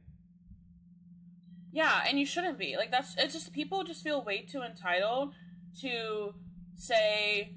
[1.72, 2.76] Yeah, and you shouldn't be.
[2.78, 5.34] Like that's it's just people just feel way too entitled
[5.82, 6.34] to
[6.76, 7.54] say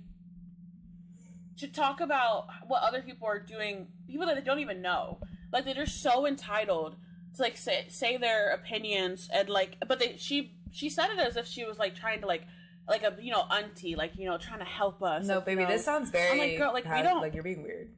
[1.59, 5.19] to talk about what other people are doing, people that they don't even know.
[5.53, 6.97] Like they're just so entitled
[7.37, 11.37] to like say say their opinions and like but they she she said it as
[11.37, 12.43] if she was like trying to like
[12.89, 15.27] like a you know auntie like you know trying to help us.
[15.27, 15.73] No, like, baby, you know.
[15.75, 17.91] this sounds very I'm like, girl, like, we has- don't- like you're being weird.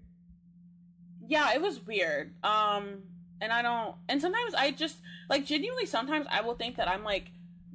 [1.27, 3.03] yeah it was weird um
[3.41, 4.97] and i don't and sometimes i just
[5.29, 7.27] like genuinely sometimes i will think that i'm like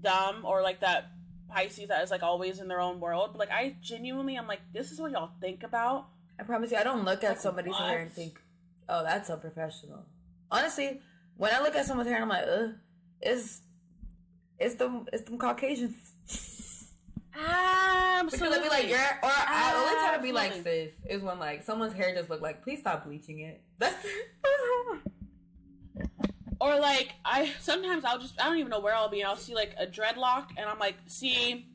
[0.02, 1.12] dumb or like that
[1.50, 4.62] pisces that is like always in their own world but like i genuinely i'm like
[4.74, 6.08] this is what y'all think about
[6.40, 7.90] I promise you, I don't look at Like, somebody's what?
[7.90, 8.40] hair and think,
[8.88, 10.06] "Oh, that's unprofessional."
[10.50, 11.02] Honestly,
[11.36, 12.76] when I look at someone's hair, I'm like, "Ugh,
[13.22, 13.62] it's
[14.58, 16.14] it's the it's them Caucasians."
[17.36, 20.54] absolutely Because I'd be like, "You're," or I only time to be like.
[20.64, 23.96] "Sis," is when like someone's hair just look like, "Please stop bleaching it." That's
[26.62, 29.36] or like i sometimes i'll just i don't even know where i'll be and i'll
[29.38, 31.66] see like a dreadlock and i'm like see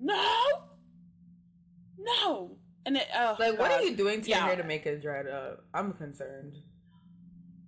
[0.00, 0.42] no
[1.98, 2.56] no
[2.86, 4.38] and it oh, like, what are you doing to Yeah.
[4.38, 5.64] your hair to make it dread up?
[5.74, 6.56] I'm concerned.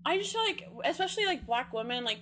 [0.07, 2.21] I just feel like, especially like black women, like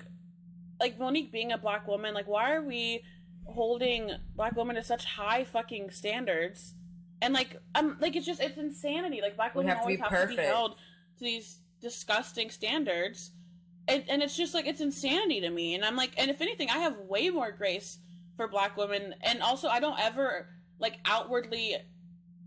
[0.81, 3.03] like Mo'Nique being a black woman, like why are we
[3.45, 6.75] holding black women to such high fucking standards?
[7.21, 9.21] And like, um, like it's just it's insanity.
[9.21, 10.77] Like black We women have to be always have to be held
[11.19, 13.33] to these disgusting standards,
[13.89, 15.75] and, and it's just like it's insanity to me.
[15.75, 17.99] And i'm like and if anything i have way more grace
[18.37, 19.15] for black women.
[19.23, 21.77] And also i don't ever like outwardly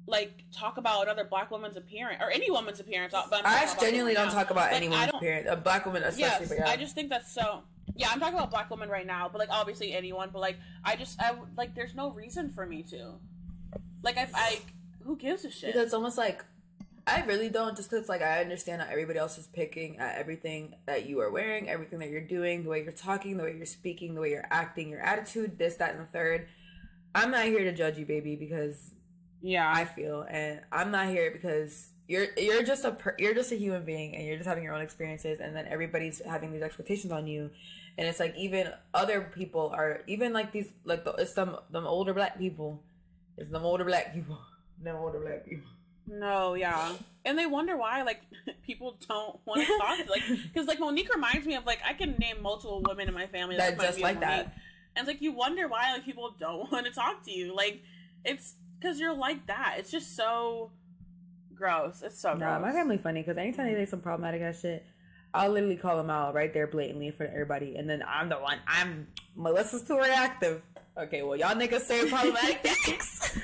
[0.08, 3.14] like talk about another black woman's appearance or any woman's appearance.
[3.30, 6.70] But i genuinely don't talk about like, anyone's appearance a black woman especially yes, yeah.
[6.70, 7.64] i just think that's so
[7.96, 10.96] yeah i'm talking about black women right now but like obviously anyone but like i
[10.96, 13.14] just i like there's no reason for me to.
[14.02, 14.62] Like i i
[15.10, 15.70] who gives a shit?
[15.74, 16.46] Because it's almost like
[17.08, 20.76] I really don't, just because like I understand that everybody else is picking at everything
[20.86, 23.66] that you are wearing, everything that you're doing, the way you're talking, the way you're
[23.66, 26.48] speaking, the way you're acting, your attitude, this, that, and the third.
[27.16, 28.92] I'm not here to judge you, baby, because
[29.42, 33.52] yeah, I feel, and I'm not here because you're you're just a per, you're just
[33.52, 36.62] a human being, and you're just having your own experiences, and then everybody's having these
[36.62, 37.50] expectations on you,
[37.98, 41.88] and it's like even other people are even like these like the, it's some them
[41.88, 42.82] older black people,
[43.38, 44.38] it's them older black people,
[44.84, 45.70] them older black people
[46.10, 46.94] no, yeah,
[47.26, 48.22] and they wonder why like
[48.64, 51.94] people don't want to talk to, like because like Mo'Nique reminds me of like I
[51.94, 54.54] can name multiple women in my family that, that just like that,
[54.96, 57.56] and like you wonder why like people don't want to talk to you.
[57.56, 57.84] Like
[58.26, 59.76] it's because you're like that.
[59.78, 60.72] It's just so
[61.56, 62.02] gross.
[62.02, 62.74] It's so nah, gross.
[62.74, 64.86] my family funny because anytime they say some problematic ass shit,
[65.34, 68.30] I'll literally call them out right there blatantly in front of everybody, and then I'm
[68.30, 68.58] the one.
[68.68, 70.64] I'm Melissa's too reactive.
[70.98, 73.40] Okay, well y'all niggas say problematic things.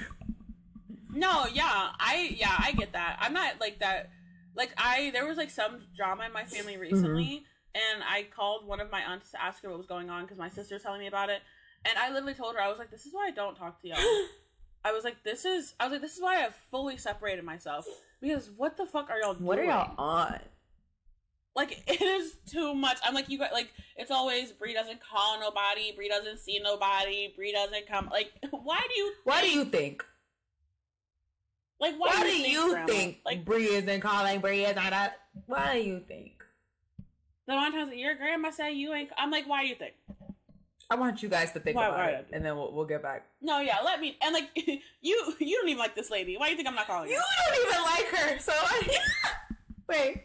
[1.16, 3.18] No, yeah, I yeah, I get that.
[3.22, 4.10] I'm not like that.
[4.56, 6.82] Like I, there was like some drama in my family mm-hmm.
[6.82, 7.94] recently, mm-hmm.
[7.96, 10.38] and I called one of my aunts to ask her what was going on because
[10.38, 11.42] my sister's telling me about it,
[11.86, 13.88] and I literally told her I was like, "This is why I don't talk to
[13.88, 13.98] y'all."
[14.86, 17.86] I was like, "This is," I was like, "This is why I've fully separated myself
[18.22, 19.46] because what the fuck are y'all doing?
[19.46, 20.40] What are y'all on?"
[21.56, 22.98] Like it is too much.
[23.04, 27.34] I'm like you got like it's always Brie doesn't call nobody, Brie doesn't see nobody,
[27.36, 28.10] Brie doesn't come.
[28.12, 29.14] Like why do you?
[29.24, 30.04] Why do you think?
[31.80, 34.92] Like, why, why do you, you think, think like Brie isn't calling Brie is not
[34.92, 35.20] that?
[35.46, 36.42] Why do you think?
[37.48, 39.10] The one time your grandma said you ain't.
[39.18, 39.94] I'm like, why do you think?
[40.90, 43.02] I want you guys to think why, about why it, and then we'll, we'll get
[43.02, 43.26] back.
[43.42, 44.18] No, yeah, let me.
[44.22, 44.82] And like, you
[45.40, 46.38] you don't even like this lady.
[46.38, 47.16] Why do you think I'm not calling you?
[47.16, 48.98] You don't even like her, so I,
[49.90, 50.22] wait.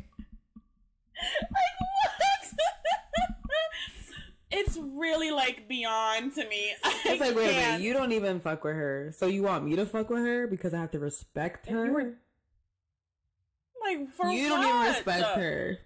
[1.21, 2.30] Like what?
[4.51, 6.73] It's really like beyond to me.
[6.85, 9.13] I it's like, wait, wait, you don't even fuck with her.
[9.17, 11.93] So you want me to fuck with her because I have to respect her?
[11.93, 12.15] Were,
[13.83, 14.63] like, for You what?
[14.63, 15.79] don't even respect her.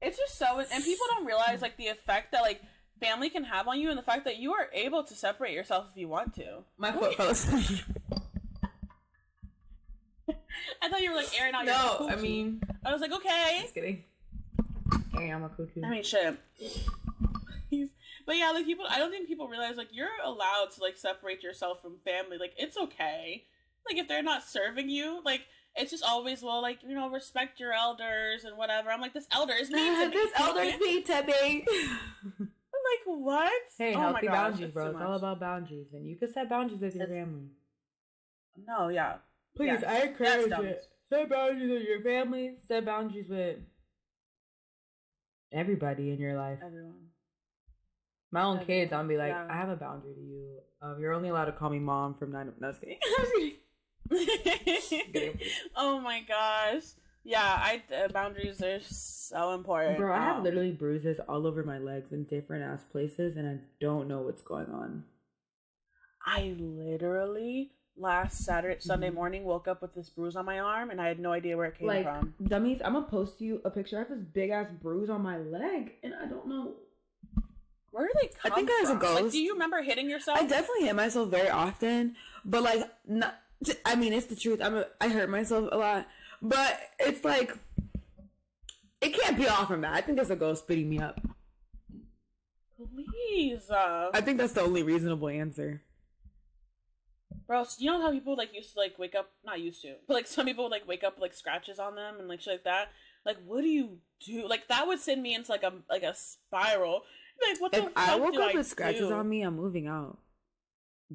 [0.00, 2.60] It's just so, and people don't realize like the effect that like
[3.00, 5.86] family can have on you, and the fact that you are able to separate yourself
[5.90, 6.62] if you want to.
[6.76, 7.80] My foot fell asleep.
[10.82, 12.10] I thought you were like airing out no, your.
[12.10, 13.60] No, I mean, I was like, okay.
[13.62, 14.04] Just kidding.
[15.14, 15.84] Hey, I'm a coochie.
[15.84, 16.36] I mean, shit.
[18.26, 21.42] But yeah, like people, I don't think people realize like you're allowed to like separate
[21.42, 22.38] yourself from family.
[22.38, 23.44] Like it's okay.
[23.86, 25.42] Like if they're not serving you, like
[25.76, 28.90] it's just always well, like you know, respect your elders and whatever.
[28.90, 30.14] I'm like, this elder is mean to me.
[30.14, 31.66] this elder's mean to me.
[32.38, 33.52] like what?
[33.76, 34.90] Hey, oh healthy gosh, boundaries, bro.
[34.90, 37.48] It's all about boundaries, and you can set boundaries with your family.
[38.66, 39.16] No, yeah.
[39.56, 40.84] Please, yeah, I encourage it.
[41.10, 42.54] Set boundaries with your family.
[42.66, 43.58] Set boundaries with
[45.52, 46.58] everybody in your life.
[46.64, 46.94] Everyone
[48.34, 48.80] my own okay.
[48.80, 49.46] kids, I'll be like, yeah.
[49.48, 50.58] I have a boundary to you.
[50.82, 52.52] Um, you're only allowed to call me mom from nine.
[52.60, 52.74] No,
[55.76, 56.82] oh my gosh.
[57.22, 59.96] Yeah, I uh, boundaries are so important.
[59.96, 63.48] Bro, I have um, literally bruises all over my legs in different ass places, and
[63.48, 65.04] I don't know what's going on.
[66.26, 69.16] I literally last Saturday, Sunday mm-hmm.
[69.16, 71.66] morning, woke up with this bruise on my arm, and I had no idea where
[71.66, 72.34] it came like, from.
[72.46, 73.96] Dummies, I'm gonna post you a picture.
[73.96, 76.74] I have this big ass bruise on my leg, and I don't know
[77.94, 79.22] where do they come I think I was a ghost.
[79.22, 80.36] Like, do you remember hitting yourself?
[80.36, 83.40] I definitely hit myself very often, but like, not.
[83.86, 84.60] I mean, it's the truth.
[84.60, 84.76] I'm.
[84.76, 86.08] A, I hurt myself a lot,
[86.42, 87.56] but it's like,
[89.00, 89.94] it can't be all from that.
[89.94, 91.20] I think it's a ghost spitting me up.
[92.76, 93.70] Please.
[93.70, 95.80] Uh, I think that's the only reasonable answer.
[97.46, 99.30] Bro, you know how people like used to like wake up?
[99.44, 102.26] Not used to, but like some people like wake up like scratches on them and
[102.26, 102.88] like shit like that.
[103.24, 104.48] Like, what do you do?
[104.48, 107.04] Like that would send me into like a like a spiral
[107.42, 109.14] like, what if I woke up I with scratches do?
[109.14, 110.18] on me, I'm moving out.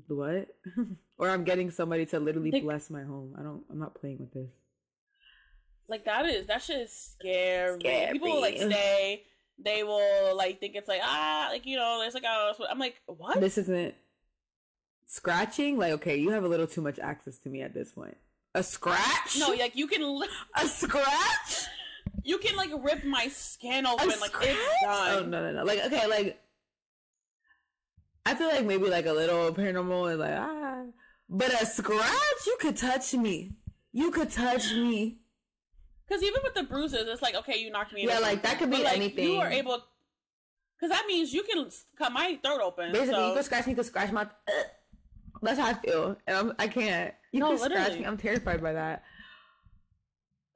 [0.08, 0.48] What?
[1.18, 3.36] or I'm getting somebody to literally like, bless my home.
[3.38, 3.64] I don't.
[3.70, 4.50] I'm not playing with this.
[5.88, 7.80] Like that is that shit is scary.
[7.80, 8.14] scary.
[8.14, 9.24] People will like stay.
[9.62, 13.02] They will like think it's like ah like you know there's like oh I'm like
[13.08, 13.94] what this isn't
[15.10, 18.16] scratching like okay you have a little too much access to me at this point
[18.54, 20.22] a scratch no like you can
[20.56, 21.66] a scratch
[22.24, 25.24] you can like rip my skin open, like it's done.
[25.24, 25.64] Oh no no no!
[25.64, 26.42] Like okay, like
[28.26, 30.84] I feel like maybe like a little paranormal is like ah,
[31.30, 33.52] but a scratch you could touch me.
[33.92, 35.20] You could touch me.
[36.08, 38.06] Because even with the bruises, it's like okay, you knocked me.
[38.06, 39.32] Yeah, like that could be like, anything.
[39.32, 39.84] You are able.
[40.80, 42.92] Because that means you can cut my throat open.
[42.92, 43.28] Basically, so.
[43.28, 44.28] you can scratch me, you can scratch my.
[45.42, 47.14] That's how I feel, and I'm, I can't.
[47.32, 47.84] You no, can literally.
[47.84, 48.06] scratch me.
[48.06, 49.04] I'm terrified by that.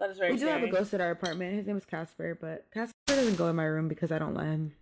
[0.03, 0.31] That is very.
[0.33, 0.59] We do scary.
[0.59, 1.55] have a ghost at our apartment.
[1.55, 4.47] His name is Casper, but Casper doesn't go in my room because I don't let
[4.47, 4.73] him.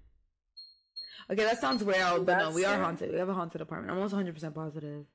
[1.30, 3.12] Okay, that sounds weird, but no, we are haunted.
[3.12, 3.92] We have a haunted apartment.
[3.92, 5.06] I'm almost 100 percent positive.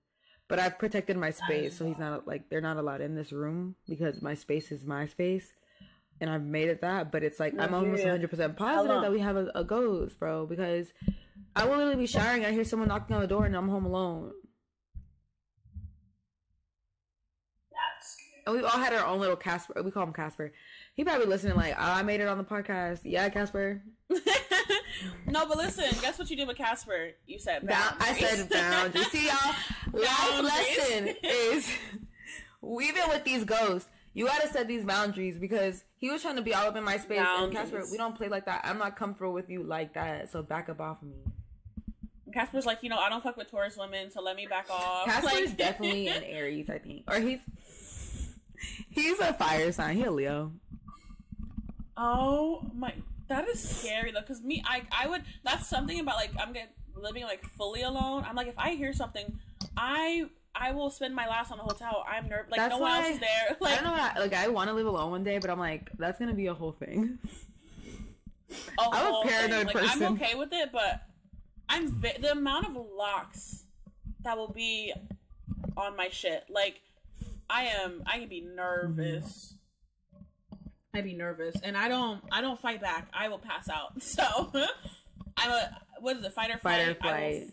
[0.46, 3.74] But I've protected my space, so he's not like they're not allowed in this room
[3.88, 5.52] because my space is my space,
[6.20, 7.10] and I've made it that.
[7.10, 10.46] But it's like I'm almost 100 percent positive that we have a, a, ghost, bro,
[10.46, 10.86] because
[11.56, 12.44] I will literally be showering.
[12.44, 14.30] I hear someone knocking on the door, and I'm home alone.
[18.46, 19.82] And we've all had our own little Casper.
[19.82, 20.52] We call him Casper.
[20.94, 23.00] He probably listening like, oh, I made it on the podcast.
[23.02, 23.82] Yeah, Casper.
[25.26, 27.10] no, but listen, guess what you did with Casper?
[27.26, 28.08] You said boundaries.
[28.08, 29.06] I said boundaries.
[29.08, 29.54] See, y'all,
[29.92, 31.68] life lesson is
[32.62, 36.54] even with these ghosts, you gotta set these boundaries because he was trying to be
[36.54, 37.18] all up in my space.
[37.18, 37.58] Boundaries.
[37.58, 38.60] And Casper, we don't play like that.
[38.64, 40.30] I'm not comfortable with you like that.
[40.30, 41.16] So back up off of me.
[42.32, 45.06] Casper's like, you know, I don't fuck with Taurus women, so let me back off.
[45.06, 47.40] Casper's like, definitely an Aries, I think, or he's
[48.90, 49.96] he's a fire sign.
[49.96, 50.52] He a Leo.
[51.96, 52.92] Oh my
[53.28, 55.22] that is scary though, because me, I, I would.
[55.44, 58.24] That's something about like I'm get, living like fully alone.
[58.28, 59.38] I'm like, if I hear something,
[59.76, 62.04] I I will spend my last on a hotel.
[62.08, 62.50] I'm nervous.
[62.50, 63.56] Like that's no one else is there.
[63.60, 64.02] Like I don't know.
[64.02, 66.46] I, like I want to live alone one day, but I'm like, that's gonna be
[66.46, 67.18] a whole thing.
[68.78, 70.04] A I'm a paranoid like, person.
[70.04, 71.02] I'm okay with it, but
[71.68, 73.64] I'm vi- the amount of locks
[74.22, 74.94] that will be
[75.76, 76.44] on my shit.
[76.48, 76.80] Like
[77.48, 78.02] I am.
[78.06, 79.54] I can be nervous.
[80.94, 82.22] I'd be nervous, and I don't.
[82.32, 83.08] I don't fight back.
[83.12, 83.92] I will pass out.
[84.02, 84.50] So
[85.36, 86.32] I'm a what is it?
[86.32, 86.80] Fight or flight.
[86.80, 87.14] Fight or flight.
[87.14, 87.50] I, will,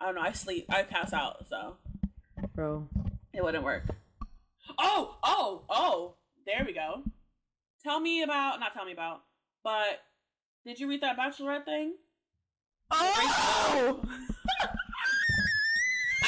[0.00, 0.20] I don't know.
[0.20, 0.66] I sleep.
[0.68, 1.46] I pass out.
[1.48, 1.76] So,
[2.54, 2.88] bro,
[3.32, 3.84] it wouldn't work.
[4.78, 6.14] Oh, oh, oh!
[6.46, 7.02] There we go.
[7.82, 8.60] Tell me about.
[8.60, 9.22] Not tell me about.
[9.64, 10.00] But
[10.64, 11.94] did you read that Bachelorette thing?
[12.90, 14.02] Oh.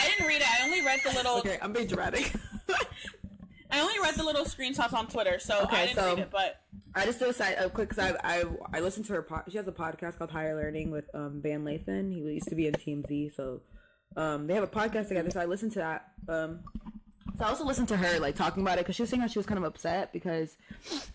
[0.00, 0.48] I didn't read it.
[0.48, 1.38] I only read the little.
[1.38, 2.32] Okay, I'm being dramatic.
[3.72, 6.30] I only read the little screenshots on Twitter, so okay, I didn't so read it.
[6.30, 6.60] But
[6.94, 9.22] I just side uh, quick because I I I listened to her.
[9.22, 12.12] Po- she has a podcast called Higher Learning with um Van Lathan.
[12.12, 13.60] He used to be in TMZ, so
[14.16, 15.30] um they have a podcast together.
[15.30, 16.08] So I listened to that.
[16.28, 16.60] Um,
[17.36, 19.30] so I also listened to her like talking about it because she was saying that
[19.30, 20.56] she was kind of upset because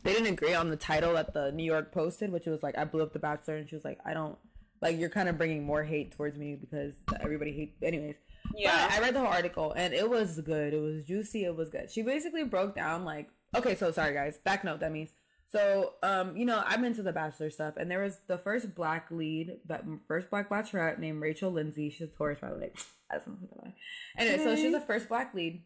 [0.03, 2.85] they didn't agree on the title that the New York posted, which was like I
[2.85, 4.37] blew up the Bachelor, and she was like I don't
[4.81, 7.83] like you're kind of bringing more hate towards me because everybody hates.
[7.83, 8.15] Anyways,
[8.57, 10.73] yeah, but I read the whole article and it was good.
[10.73, 11.45] It was juicy.
[11.45, 11.91] It was good.
[11.91, 15.11] She basically broke down like, okay, so sorry guys, back note that means.
[15.47, 19.07] So, um, you know, I'm into the Bachelor stuff, and there was the first black
[19.11, 21.89] lead, but first black bachelorette named Rachel Lindsay.
[21.91, 22.71] She's a Taurus, by the way.
[23.11, 23.71] I don't know
[24.17, 25.61] Anyway, so she's the first black lead,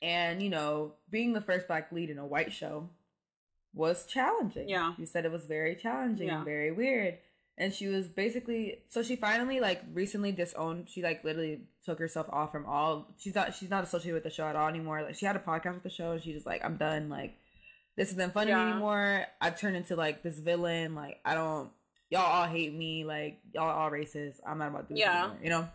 [0.00, 2.88] and you know, being the first black lead in a white show
[3.74, 4.68] was challenging.
[4.68, 6.36] Yeah, you said it was very challenging yeah.
[6.36, 7.18] and very weird
[7.58, 12.26] and she was basically so she finally like recently disowned she like literally took herself
[12.30, 15.02] off from all she's not she's not associated with the show at all anymore.
[15.02, 17.34] Like she had a podcast with the show and she just like i'm done like
[17.96, 18.70] this isn't funny yeah.
[18.70, 19.26] anymore.
[19.40, 21.70] I've turned into like this villain like i don't
[22.10, 24.36] y'all all hate me like y'all all racist.
[24.46, 25.24] I'm not about to do yeah.
[25.24, 25.68] anymore, you know?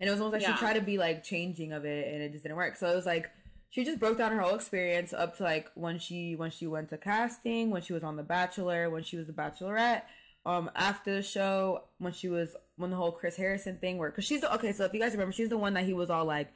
[0.00, 0.54] And it was almost like yeah.
[0.54, 2.76] she tried to be like changing of it and it just didn't work.
[2.76, 3.30] So it was like
[3.70, 6.90] she just broke down her whole experience up to like when she when she went
[6.90, 10.02] to casting when she was on the bachelor when she was the bachelorette
[10.48, 14.24] um after the show when she was when the whole Chris Harrison thing where because
[14.24, 16.24] she's the, okay so if you guys remember she's the one that he was all
[16.24, 16.48] like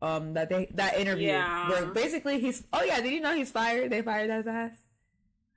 [0.00, 1.68] um that they that interview yeah.
[1.68, 3.90] where basically he's oh yeah did you know he's fired?
[3.90, 4.70] They fired his ass?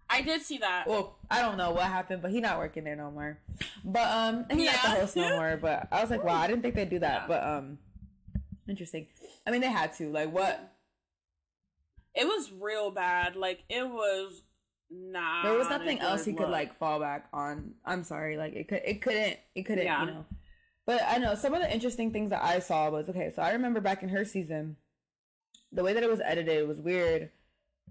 [0.09, 0.87] I did see that.
[0.87, 3.37] Well I don't know what happened but he's not working there no more.
[3.83, 4.71] But um he's yeah.
[4.71, 6.99] not the host no more but I was like wow I didn't think they'd do
[6.99, 7.27] that yeah.
[7.27, 7.77] but um
[8.67, 9.05] interesting.
[9.45, 10.71] I mean they had to like what?
[12.15, 13.35] It was real bad.
[13.35, 14.41] Like it was
[14.89, 15.43] nah.
[15.43, 16.41] There was nothing else he look.
[16.41, 17.73] could like fall back on.
[17.85, 20.01] I'm sorry, like it could it couldn't it couldn't, yeah.
[20.01, 20.25] you know.
[20.85, 23.51] But I know some of the interesting things that I saw was okay, so I
[23.51, 24.77] remember back in her season,
[25.71, 27.31] the way that it was edited was weird.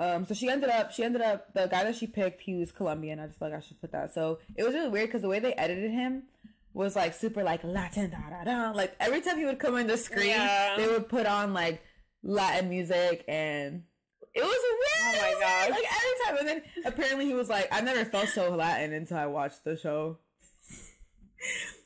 [0.01, 2.73] Um, so she ended up, she ended up, the guy that she picked, he was
[2.73, 3.21] Colombian.
[3.21, 4.13] I just feel like I should put that.
[4.13, 6.25] So it was really weird because the way they edited him
[6.73, 8.71] was like super like Latin, da da da.
[8.73, 10.75] Like every time he would come on the screen, yeah.
[10.77, 11.83] they would put on like
[12.23, 13.85] Latin music and
[14.35, 15.17] it was weird.
[15.17, 15.71] Oh my god!
[15.71, 19.17] Like every time, and then apparently he was like, "I never felt so Latin until
[19.17, 20.19] I watched the show."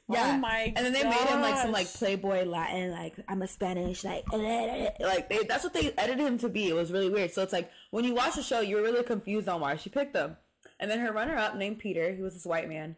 [0.09, 0.33] yeah.
[0.35, 0.73] Oh my!
[0.75, 1.19] And then they gosh.
[1.19, 5.65] made him like some like Playboy Latin, like I'm a Spanish, like like they, that's
[5.65, 6.69] what they edited him to be.
[6.69, 7.33] It was really weird.
[7.33, 10.15] So it's like when you watch the show, you're really confused on why she picked
[10.15, 10.37] them.
[10.81, 12.97] And then her runner up named Peter, he was this white man,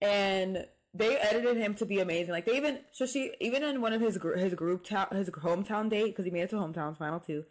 [0.00, 2.32] and they edited him to be amazing.
[2.32, 5.90] Like they even so she even in one of his his group town his hometown
[5.90, 7.44] date because he made it to hometown's final two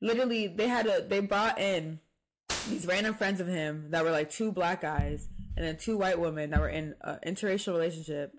[0.00, 2.00] literally they had a they brought in
[2.68, 6.18] these random friends of him that were like two black guys and then two white
[6.18, 8.32] women that were in an interracial relationship.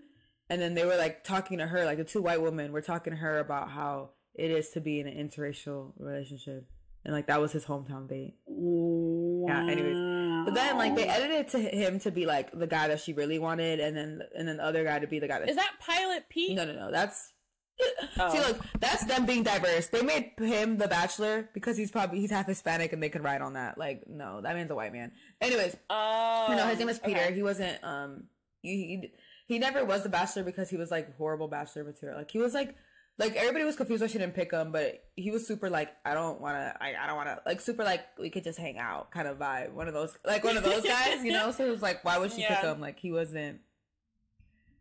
[0.50, 3.12] And then they were like talking to her like the two white women were talking
[3.12, 6.68] to her about how it is to be in an interracial relationship.
[7.04, 8.36] And like that was his hometown date.
[8.46, 9.48] Wow.
[9.50, 10.46] yeah anyways.
[10.46, 13.40] But then like they edited to him to be like the guy that she really
[13.40, 15.74] wanted and then and then the other guy to be the guy that is that
[15.80, 16.56] pilot pete?
[16.56, 16.92] No no no.
[16.92, 17.34] That's
[18.20, 18.34] Oh.
[18.34, 19.90] See, look, that's them being diverse.
[19.90, 23.42] They made him the bachelor because he's probably he's half Hispanic and they could ride
[23.42, 23.78] on that.
[23.78, 25.12] Like, no, that man's a white man.
[25.40, 27.20] Anyways, oh, no, his name was Peter.
[27.20, 27.36] Okay.
[27.36, 27.84] He wasn't.
[27.84, 28.24] Um,
[28.64, 29.12] he, he
[29.48, 32.18] he never was the bachelor because he was like horrible bachelor material.
[32.18, 32.76] Like he was like
[33.18, 36.14] like everybody was confused why she didn't pick him, but he was super like I
[36.14, 38.78] don't want to I, I don't want to like super like we could just hang
[38.78, 39.72] out kind of vibe.
[39.72, 41.52] One of those like one of those guys, you know.
[41.52, 42.56] So it was like why would she yeah.
[42.56, 42.82] pick him?
[42.82, 43.62] Like he wasn't.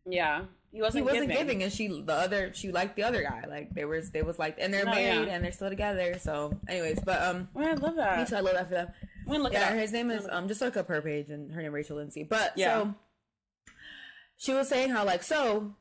[0.05, 0.45] Yeah.
[0.77, 1.47] He wasn't, he wasn't giving.
[1.47, 1.63] giving.
[1.63, 3.45] and she the other she liked the other guy.
[3.49, 5.35] Like they were they was like and they're oh, married yeah.
[5.35, 6.19] and they're still together.
[6.21, 8.19] So, anyways, but um, oh, I love that.
[8.19, 8.37] Me too.
[8.37, 8.89] I love that for them.
[9.27, 11.73] I'm look yeah, his name is um just look up her page and her name
[11.73, 12.25] Rachel Lindsay.
[12.25, 12.83] But yeah.
[12.83, 12.95] so
[14.37, 15.75] she was saying how like so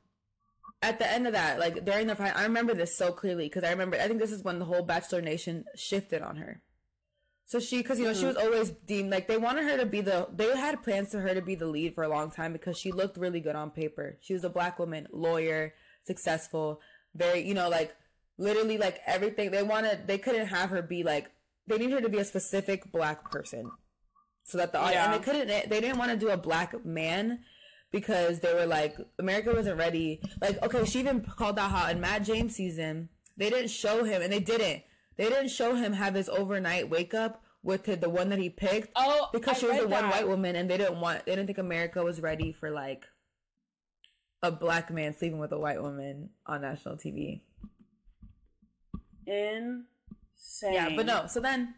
[0.81, 3.65] at the end of that like during the fight I remember this so clearly because
[3.65, 6.61] I remember I think this is when the whole Bachelor Nation shifted on her.
[7.47, 8.19] So she, because you know, mm-hmm.
[8.19, 10.27] she was always deemed like they wanted her to be the.
[10.33, 12.91] They had plans for her to be the lead for a long time because she
[12.91, 14.17] looked really good on paper.
[14.21, 15.73] She was a black woman, lawyer,
[16.03, 16.81] successful,
[17.13, 17.95] very, you know, like
[18.39, 19.51] literally like everything.
[19.51, 20.07] They wanted.
[20.07, 21.29] They couldn't have her be like.
[21.67, 23.69] They needed her to be a specific black person,
[24.43, 25.05] so that the yeah.
[25.05, 25.47] and they couldn't.
[25.47, 27.39] They didn't want to do a black man
[27.91, 30.19] because they were like America wasn't ready.
[30.41, 34.23] Like okay, she even called out how in Matt James season they didn't show him,
[34.23, 34.83] and they didn't
[35.18, 38.91] they didn't show him have his overnight wake up with the, one that he picked.
[38.95, 41.47] Oh, because I she was the one white woman, and they didn't want they didn't
[41.47, 43.05] think America was ready for like
[44.43, 47.41] a black man sleeping with a white woman on national TV.
[49.26, 49.84] Insane.
[50.61, 51.26] Yeah, but no.
[51.28, 51.76] So then,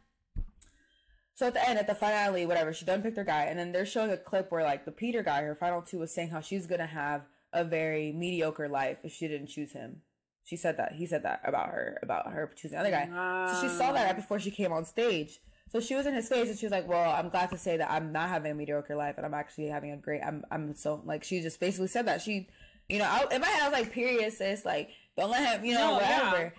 [1.34, 3.72] so at the end, at the finale, whatever, she done picked her guy, and then
[3.72, 6.42] they're showing a clip where like the Peter guy, her final two, was saying how
[6.42, 7.22] she's gonna have
[7.54, 10.02] a very mediocre life if she didn't choose him.
[10.48, 10.93] She said that.
[10.93, 13.52] He said that about her, about her choosing the other guy.
[13.52, 15.39] So she saw that right before she came on stage.
[15.70, 17.76] So she was in his face and she was like, "Well, I'm glad to say
[17.76, 20.22] that I'm not having a mediocre life and I'm actually having a great.
[20.26, 22.48] I'm I'm so like she just basically said that she,
[22.88, 25.66] you know, I, in my head I was like, period, sis, like don't let him,
[25.66, 26.50] you know, no, whatever." Yeah.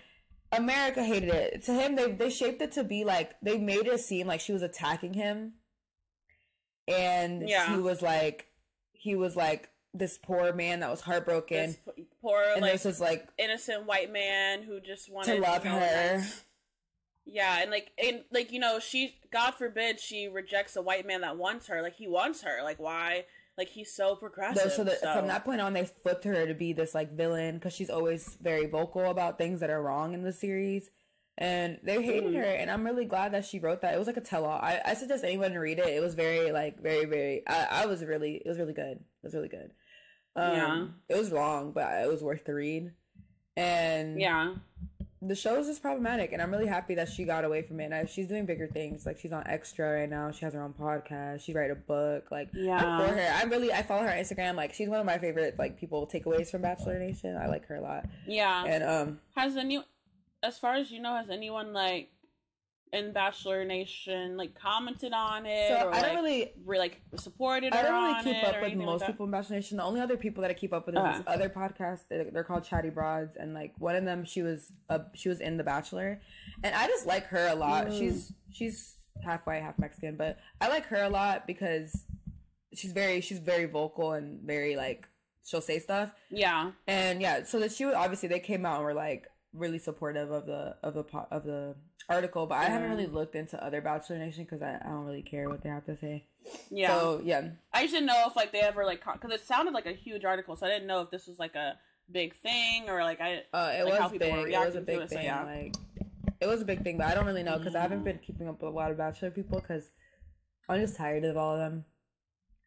[0.59, 1.63] America hated it.
[1.63, 4.53] To him, they they shaped it to be like they made it seem like she
[4.53, 5.53] was attacking him,
[6.87, 7.75] and yeah.
[7.75, 8.45] he was like,
[8.91, 11.75] he was like this poor man that was heartbroken.
[11.95, 15.63] This poor, and like, this was like innocent white man who just wanted to love
[15.63, 16.23] her.
[17.25, 21.21] Yeah, and like, and like you know, she God forbid she rejects a white man
[21.21, 21.81] that wants her.
[21.81, 22.63] Like he wants her.
[22.63, 23.25] Like why?
[23.57, 24.71] Like he's so progressive.
[24.71, 25.13] so, the, so.
[25.13, 28.37] from that point on, they flipped her to be this like villain because she's always
[28.41, 30.89] very vocal about things that are wrong in the series
[31.39, 32.35] and they hated mm.
[32.35, 34.81] her and i'm really glad that she wrote that it was like a tell-all I,
[34.85, 38.35] I suggest anyone read it it was very like very very I, I was really
[38.35, 39.71] it was really good it was really good
[40.39, 40.85] um, yeah
[41.15, 42.91] it was long but it was worth the read.
[43.57, 44.53] And yeah.
[45.21, 47.91] the show is just problematic and i'm really happy that she got away from it.
[47.91, 50.73] And she's doing bigger things like she's on extra right now she has her own
[50.73, 52.77] podcast she write a book like yeah.
[52.77, 53.33] I'm for her.
[53.35, 56.07] I really i follow her on instagram like she's one of my favorite like people
[56.07, 57.35] takeaways from bachelor nation.
[57.35, 58.05] I like her a lot.
[58.25, 58.63] Yeah.
[58.65, 59.83] And um has the new
[60.41, 62.11] as far as you know, has anyone like
[62.91, 65.69] in Bachelor Nation like commented on it?
[65.69, 67.73] So or, I don't like, really, re- like supported.
[67.73, 69.77] I don't really keep up with most like people in Bachelor Nation.
[69.77, 71.17] The only other people that I keep up with is uh-huh.
[71.17, 72.01] this other podcast.
[72.09, 75.39] They're, they're, called Chatty Broads, and like one of them, she was a, she was
[75.39, 76.19] in The Bachelor,
[76.63, 77.87] and I just like her a lot.
[77.87, 77.99] Mm.
[77.99, 82.05] She's she's half white, half Mexican, but I like her a lot because
[82.73, 85.07] she's very she's very vocal and very like
[85.45, 86.11] she'll say stuff.
[86.29, 89.79] Yeah, and yeah, so that she would obviously they came out and were like really
[89.79, 91.75] supportive of the of the of the
[92.07, 95.21] article, but I haven't really looked into other Bachelor Nation because I, I don't really
[95.21, 96.25] care what they have to say.
[96.69, 96.89] Yeah.
[96.89, 99.85] So yeah, I just didn't know if like they ever like because it sounded like
[99.85, 101.77] a huge article, so I didn't know if this was like a
[102.11, 103.43] big thing or like I.
[103.53, 104.21] Uh, it like was big.
[104.21, 105.19] It was a big it, thing.
[105.19, 105.43] So, yeah.
[105.43, 105.75] Like
[106.39, 107.79] it was a big thing, but I don't really know because mm.
[107.79, 109.89] I haven't been keeping up with a lot of Bachelor people because
[110.67, 111.85] I'm just tired of all of them.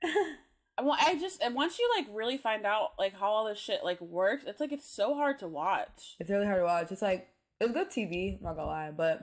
[0.81, 3.85] Well, I just and once you like really find out like how all this shit
[3.85, 6.17] like works, it's like it's so hard to watch.
[6.19, 6.91] It's really hard to watch.
[6.91, 7.29] It's like
[7.61, 8.39] it's good TV.
[8.39, 9.21] I'm not gonna lie, but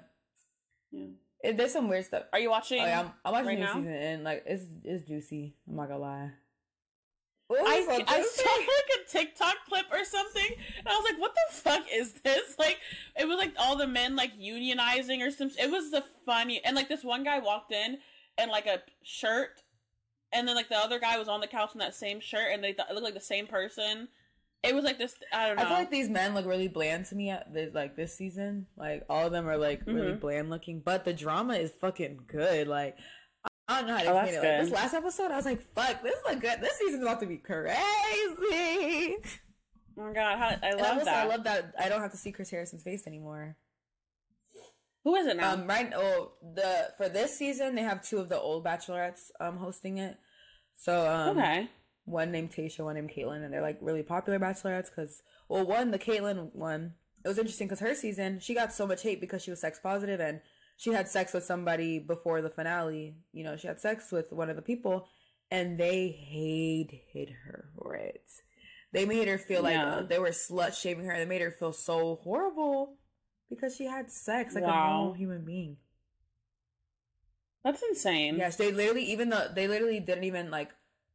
[0.91, 1.08] yeah,
[1.43, 2.24] it, there's some weird stuff.
[2.32, 2.82] Are you watching?
[2.82, 3.74] Oh, yeah, I'm, I'm watching right new now?
[3.74, 5.56] season and like it's it's juicy.
[5.68, 6.32] I'm not gonna lie.
[7.52, 11.34] I, so I saw like a TikTok clip or something, and I was like, "What
[11.34, 12.78] the fuck is this?" Like,
[13.20, 15.50] it was like all the men like unionizing or some.
[15.60, 17.97] It was the funny, and like this one guy walked in
[18.38, 19.64] and like a shirt
[20.34, 22.64] and then like the other guy was on the couch in that same shirt, and
[22.64, 24.08] they thought it looked like the same person.
[24.62, 25.16] it was like this.
[25.32, 25.64] I don't know.
[25.64, 27.30] I feel like these men look really bland to me.
[27.30, 30.20] At this, like this season, like all of them are like really Mhm.
[30.20, 32.68] bland looking, but the drama is fucking good.
[32.68, 32.98] Like
[33.70, 34.48] I don't know how to Oh, explain it.
[34.58, 36.60] Like, this last episode, I was like, "Fuck, this is good.
[36.60, 39.18] This season's about to be crazy." oh
[39.98, 41.26] my god, how, I And love also, that.
[41.26, 43.56] I love that I don't have to see Chris Harrison's face anymore.
[45.10, 45.53] Who is it now?
[45.53, 45.91] Um, right.
[45.95, 50.18] Oh, the for this season they have two of the old bachelorettes um hosting it.
[50.76, 51.68] So um, okay.
[52.05, 55.89] one named Tayshia, one named Kaitlyn, and they're like really popular bachelorettes because well, one
[55.89, 56.93] the Kaitlyn one
[57.26, 59.80] it was interesting because her season she got so much hate because she was sex
[59.82, 60.41] positive and
[60.78, 63.16] she had sex with somebody before the finale.
[63.34, 65.07] You know, she had sex with one of the people,
[65.49, 68.22] and they hated her for it.
[68.93, 69.95] They made her feel like Yeah.
[69.95, 71.18] uh, they were slut shaming her.
[71.18, 72.99] They made her feel so horrible
[73.50, 75.78] because she had sex like a normal human being.
[77.64, 78.38] That's insane.
[78.38, 80.70] Yes, they literally even though they literally didn't even like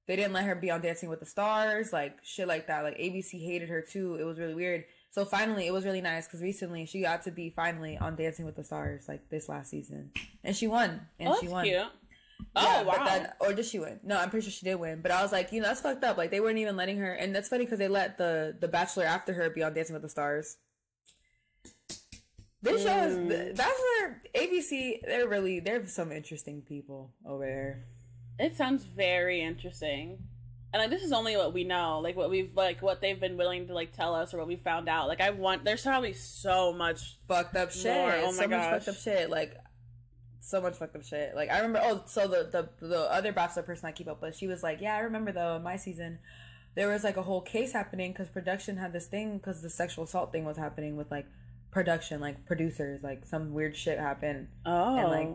[0.06, 2.84] they didn't let her be on Dancing with the Stars, like shit like that.
[2.84, 4.16] Like ABC hated her too.
[4.16, 4.84] It was really weird.
[5.10, 8.44] So finally, it was really nice because recently she got to be finally on Dancing
[8.44, 10.10] with the Stars, like this last season,
[10.42, 11.00] and she won.
[11.18, 11.64] And oh, she won.
[11.64, 11.86] cute.
[12.56, 13.04] Oh Yeah, wow.
[13.04, 14.00] Then, or did she win?
[14.02, 15.00] No, I'm pretty sure she did win.
[15.00, 16.16] But I was like, you know, that's fucked up.
[16.16, 19.04] Like they weren't even letting her, and that's funny because they let the the Bachelor
[19.04, 20.56] after her be on Dancing with the Stars.
[22.64, 23.30] This show Mm.
[23.30, 25.00] is that's where ABC.
[25.06, 27.84] They're really they're some interesting people over there.
[28.38, 30.18] It sounds very interesting.
[30.72, 33.36] And like this is only what we know, like what we've like what they've been
[33.36, 35.08] willing to like tell us or what we found out.
[35.08, 37.94] Like I want there's probably so much fucked up shit.
[37.94, 38.12] More.
[38.12, 39.30] Oh my so much fucked up shit.
[39.30, 39.56] Like
[40.40, 41.34] so much fucked up shit.
[41.36, 41.80] Like I remember.
[41.82, 42.48] Oh, so the
[42.80, 45.30] the the other bachelor person I keep up with, she was like, "Yeah, I remember
[45.32, 46.18] though in my season,
[46.74, 50.04] there was like a whole case happening because production had this thing because the sexual
[50.04, 51.26] assault thing was happening with like
[51.74, 55.28] production, like producers, like some weird shit happened, Oh and like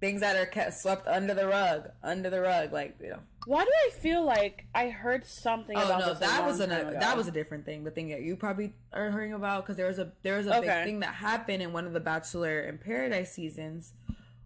[0.00, 3.64] things that are kept swept under the rug, under the rug, like you know." why
[3.64, 6.94] do I feel like I heard something Oh about no, a that was an, time
[6.94, 7.84] that was a different thing.
[7.84, 10.56] The thing that you probably are hearing about because there was a there was a
[10.58, 10.66] Okay.
[10.66, 13.92] big thing that happened in one of the Bachelor in Paradise seasons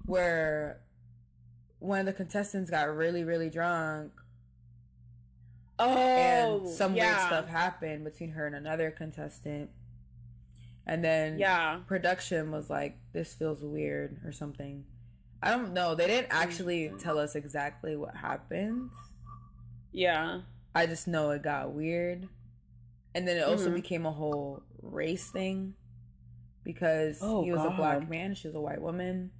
[0.07, 0.81] where
[1.79, 4.13] one of the contestants got really really drunk
[5.79, 7.17] oh and some yeah.
[7.17, 9.71] weird stuff happened between her and another contestant,
[10.91, 11.81] and then Yeah.
[11.87, 14.85] production was like, "This feels weird" or something.
[15.43, 15.95] I don't know.
[15.95, 16.99] They didn't actually Mm-hmm.
[16.99, 18.91] tell us exactly what happened.
[19.93, 20.43] Yeah.
[20.75, 22.29] I just know it got weird.
[23.15, 23.75] And then it also Mhm.
[23.75, 25.75] became a whole race thing
[26.65, 29.31] because Oh, he was a black man, she was a white woman.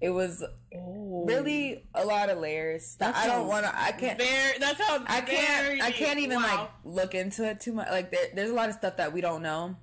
[0.00, 0.42] It was
[0.74, 1.24] Oh.
[1.26, 3.72] really a lot of layers that I don't want to.
[3.76, 4.18] I can't.
[4.18, 5.62] Very that sounds I can't.
[5.64, 6.60] very I can't even Wow.
[6.60, 7.88] like look into it too much.
[7.90, 9.76] Like there, there's a lot of stuff that we don't know,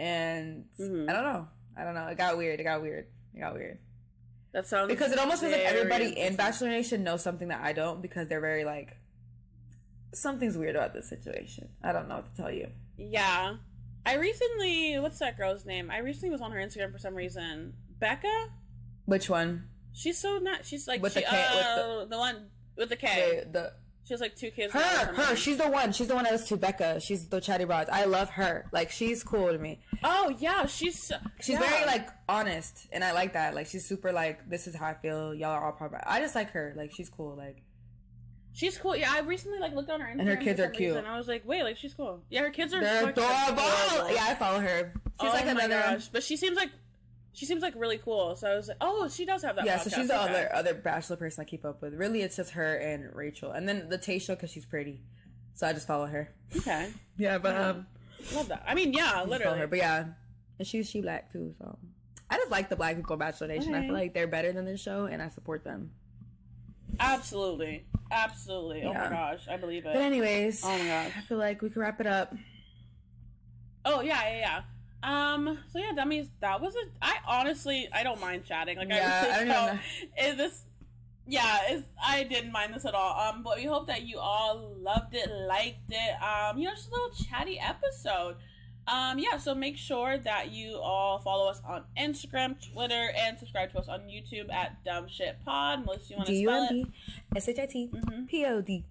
[0.00, 1.08] and Mhm.
[1.08, 1.48] I don't know.
[1.76, 2.06] I don't know.
[2.08, 2.58] It got weird.
[2.60, 3.06] It got weird.
[3.34, 3.78] It got weird
[4.52, 6.34] that sounds because it almost feels like everybody in.
[6.34, 8.96] Bachelor Nation knows something that I don't because they're very like
[10.12, 11.68] something's weird about this situation.
[11.82, 12.68] I don't know what to tell you.
[12.96, 13.56] Yeah.
[14.04, 15.90] I recently what's that girl's name?
[15.90, 17.74] I recently was on her Instagram for some reason.
[18.00, 18.48] Bekah?
[19.04, 19.68] Which one?
[19.92, 22.46] She's so not she's like With she, the K- with uh, the, one
[22.76, 23.42] with the K.
[23.44, 23.72] The, the
[24.04, 24.72] She has like two kids.
[24.72, 25.92] her her she's the one.
[25.92, 27.00] She's the one that was to Bekah.
[27.02, 27.88] She's the chatty broad.
[27.90, 28.66] I love her.
[28.72, 29.80] Like she's cool to me.
[30.02, 31.60] Oh yeah, she's She's yeah.
[31.60, 33.54] very like honest, and I like that.
[33.54, 35.34] Like she's super like this is how I feel.
[35.34, 36.00] Y'all are all part of.
[36.06, 36.74] I just like her.
[36.76, 37.36] Like she's cool.
[37.36, 37.62] Like
[38.52, 38.96] she's cool.
[38.96, 40.96] Yeah, I recently like looked on her Instagram and her kids are cute.
[40.96, 42.22] And I was like, wait, like she's cool.
[42.30, 43.62] Yeah, her kids are they're adorable.
[44.12, 44.92] Yeah, I follow her.
[45.20, 45.80] She's oh like another.
[45.80, 46.08] gosh.
[46.08, 46.70] But she seems like
[47.32, 48.34] she seems like really cool.
[48.36, 49.64] So I was like, oh, she does have that.
[49.64, 49.94] Yeah, so podcast.
[49.94, 50.30] she's the Okay.
[50.32, 51.94] other other bachelor person I keep up with.
[51.94, 55.00] Really, it's just her and Rachel, and then the Tayshia because she's pretty.
[55.54, 56.32] So I just follow her.
[56.56, 57.68] Okay, Yeah, but Yeah.
[57.68, 57.86] um,
[58.34, 58.64] love that.
[58.66, 59.58] I mean, yeah, I just follow literally.
[59.60, 59.66] her.
[59.66, 60.04] But yeah,
[60.58, 61.54] and she's she black too.
[61.58, 61.78] So
[62.30, 63.74] I just like the black people on Bachelor Nation.
[63.74, 65.90] I feel like they're better than this show, and I support them.
[66.98, 68.82] Absolutely, absolutely.
[68.82, 69.92] Oh my gosh, I believe it.
[69.94, 71.12] But anyways, Oh my gosh.
[71.16, 72.34] I feel like we could wrap it up.
[73.84, 74.60] Oh yeah, yeah, yeah.
[75.02, 75.58] Um.
[75.72, 76.28] So yeah, dummies.
[76.40, 76.80] That was a.
[77.00, 78.76] I honestly, I don't mind chatting.
[78.78, 79.78] Like Yeah, I, I don't really even
[80.16, 80.26] don't.
[80.30, 80.64] Is this?
[81.26, 83.18] Yeah, is I didn't mind this at all.
[83.18, 86.22] Um, but we hope that you all loved it, liked it.
[86.22, 88.36] Um, you know, just a little chatty episode.
[88.88, 89.36] Um, yeah.
[89.38, 93.88] So make sure that you all follow us on Instagram, Twitter, and subscribe to us
[93.88, 95.84] on YouTube at Dumb Shit Pod.
[95.86, 96.70] Melissa, you want to D U spell it?
[96.72, 96.86] B
[97.36, 98.26] S H I T Mhm.
[98.28, 98.84] P O D.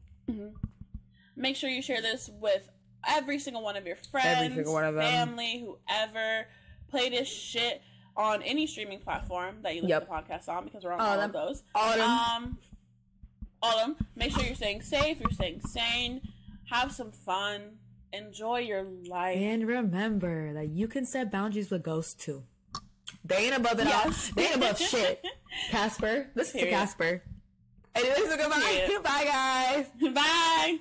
[1.36, 2.70] Make sure you share this with
[3.08, 5.04] every single one of your friends, single one of them.
[5.04, 6.48] family, whoever.
[6.90, 7.82] Play this shit
[8.18, 10.08] on any streaming platform that you listen Yep.
[10.08, 11.64] to podcasts on because we're on All all, of those.
[11.76, 12.10] All of them.
[12.10, 12.58] Um,
[13.62, 14.08] all of them.
[14.16, 15.20] Make sure you're staying safe.
[15.20, 16.22] You're staying sane.
[16.72, 17.78] Have some fun.
[18.12, 19.38] Enjoy your life.
[19.38, 22.44] And remember that you can set boundaries with ghosts too.
[23.24, 24.30] They ain't above it Yes.
[24.30, 24.34] all.
[24.36, 25.24] They ain't above shit.
[25.70, 26.74] Casper, this is to Period.
[26.76, 27.24] Casper.
[27.96, 28.60] Anyways, so goodbye.
[28.62, 29.04] Period.
[29.04, 30.14] Bye, guys.
[30.14, 30.78] Bye.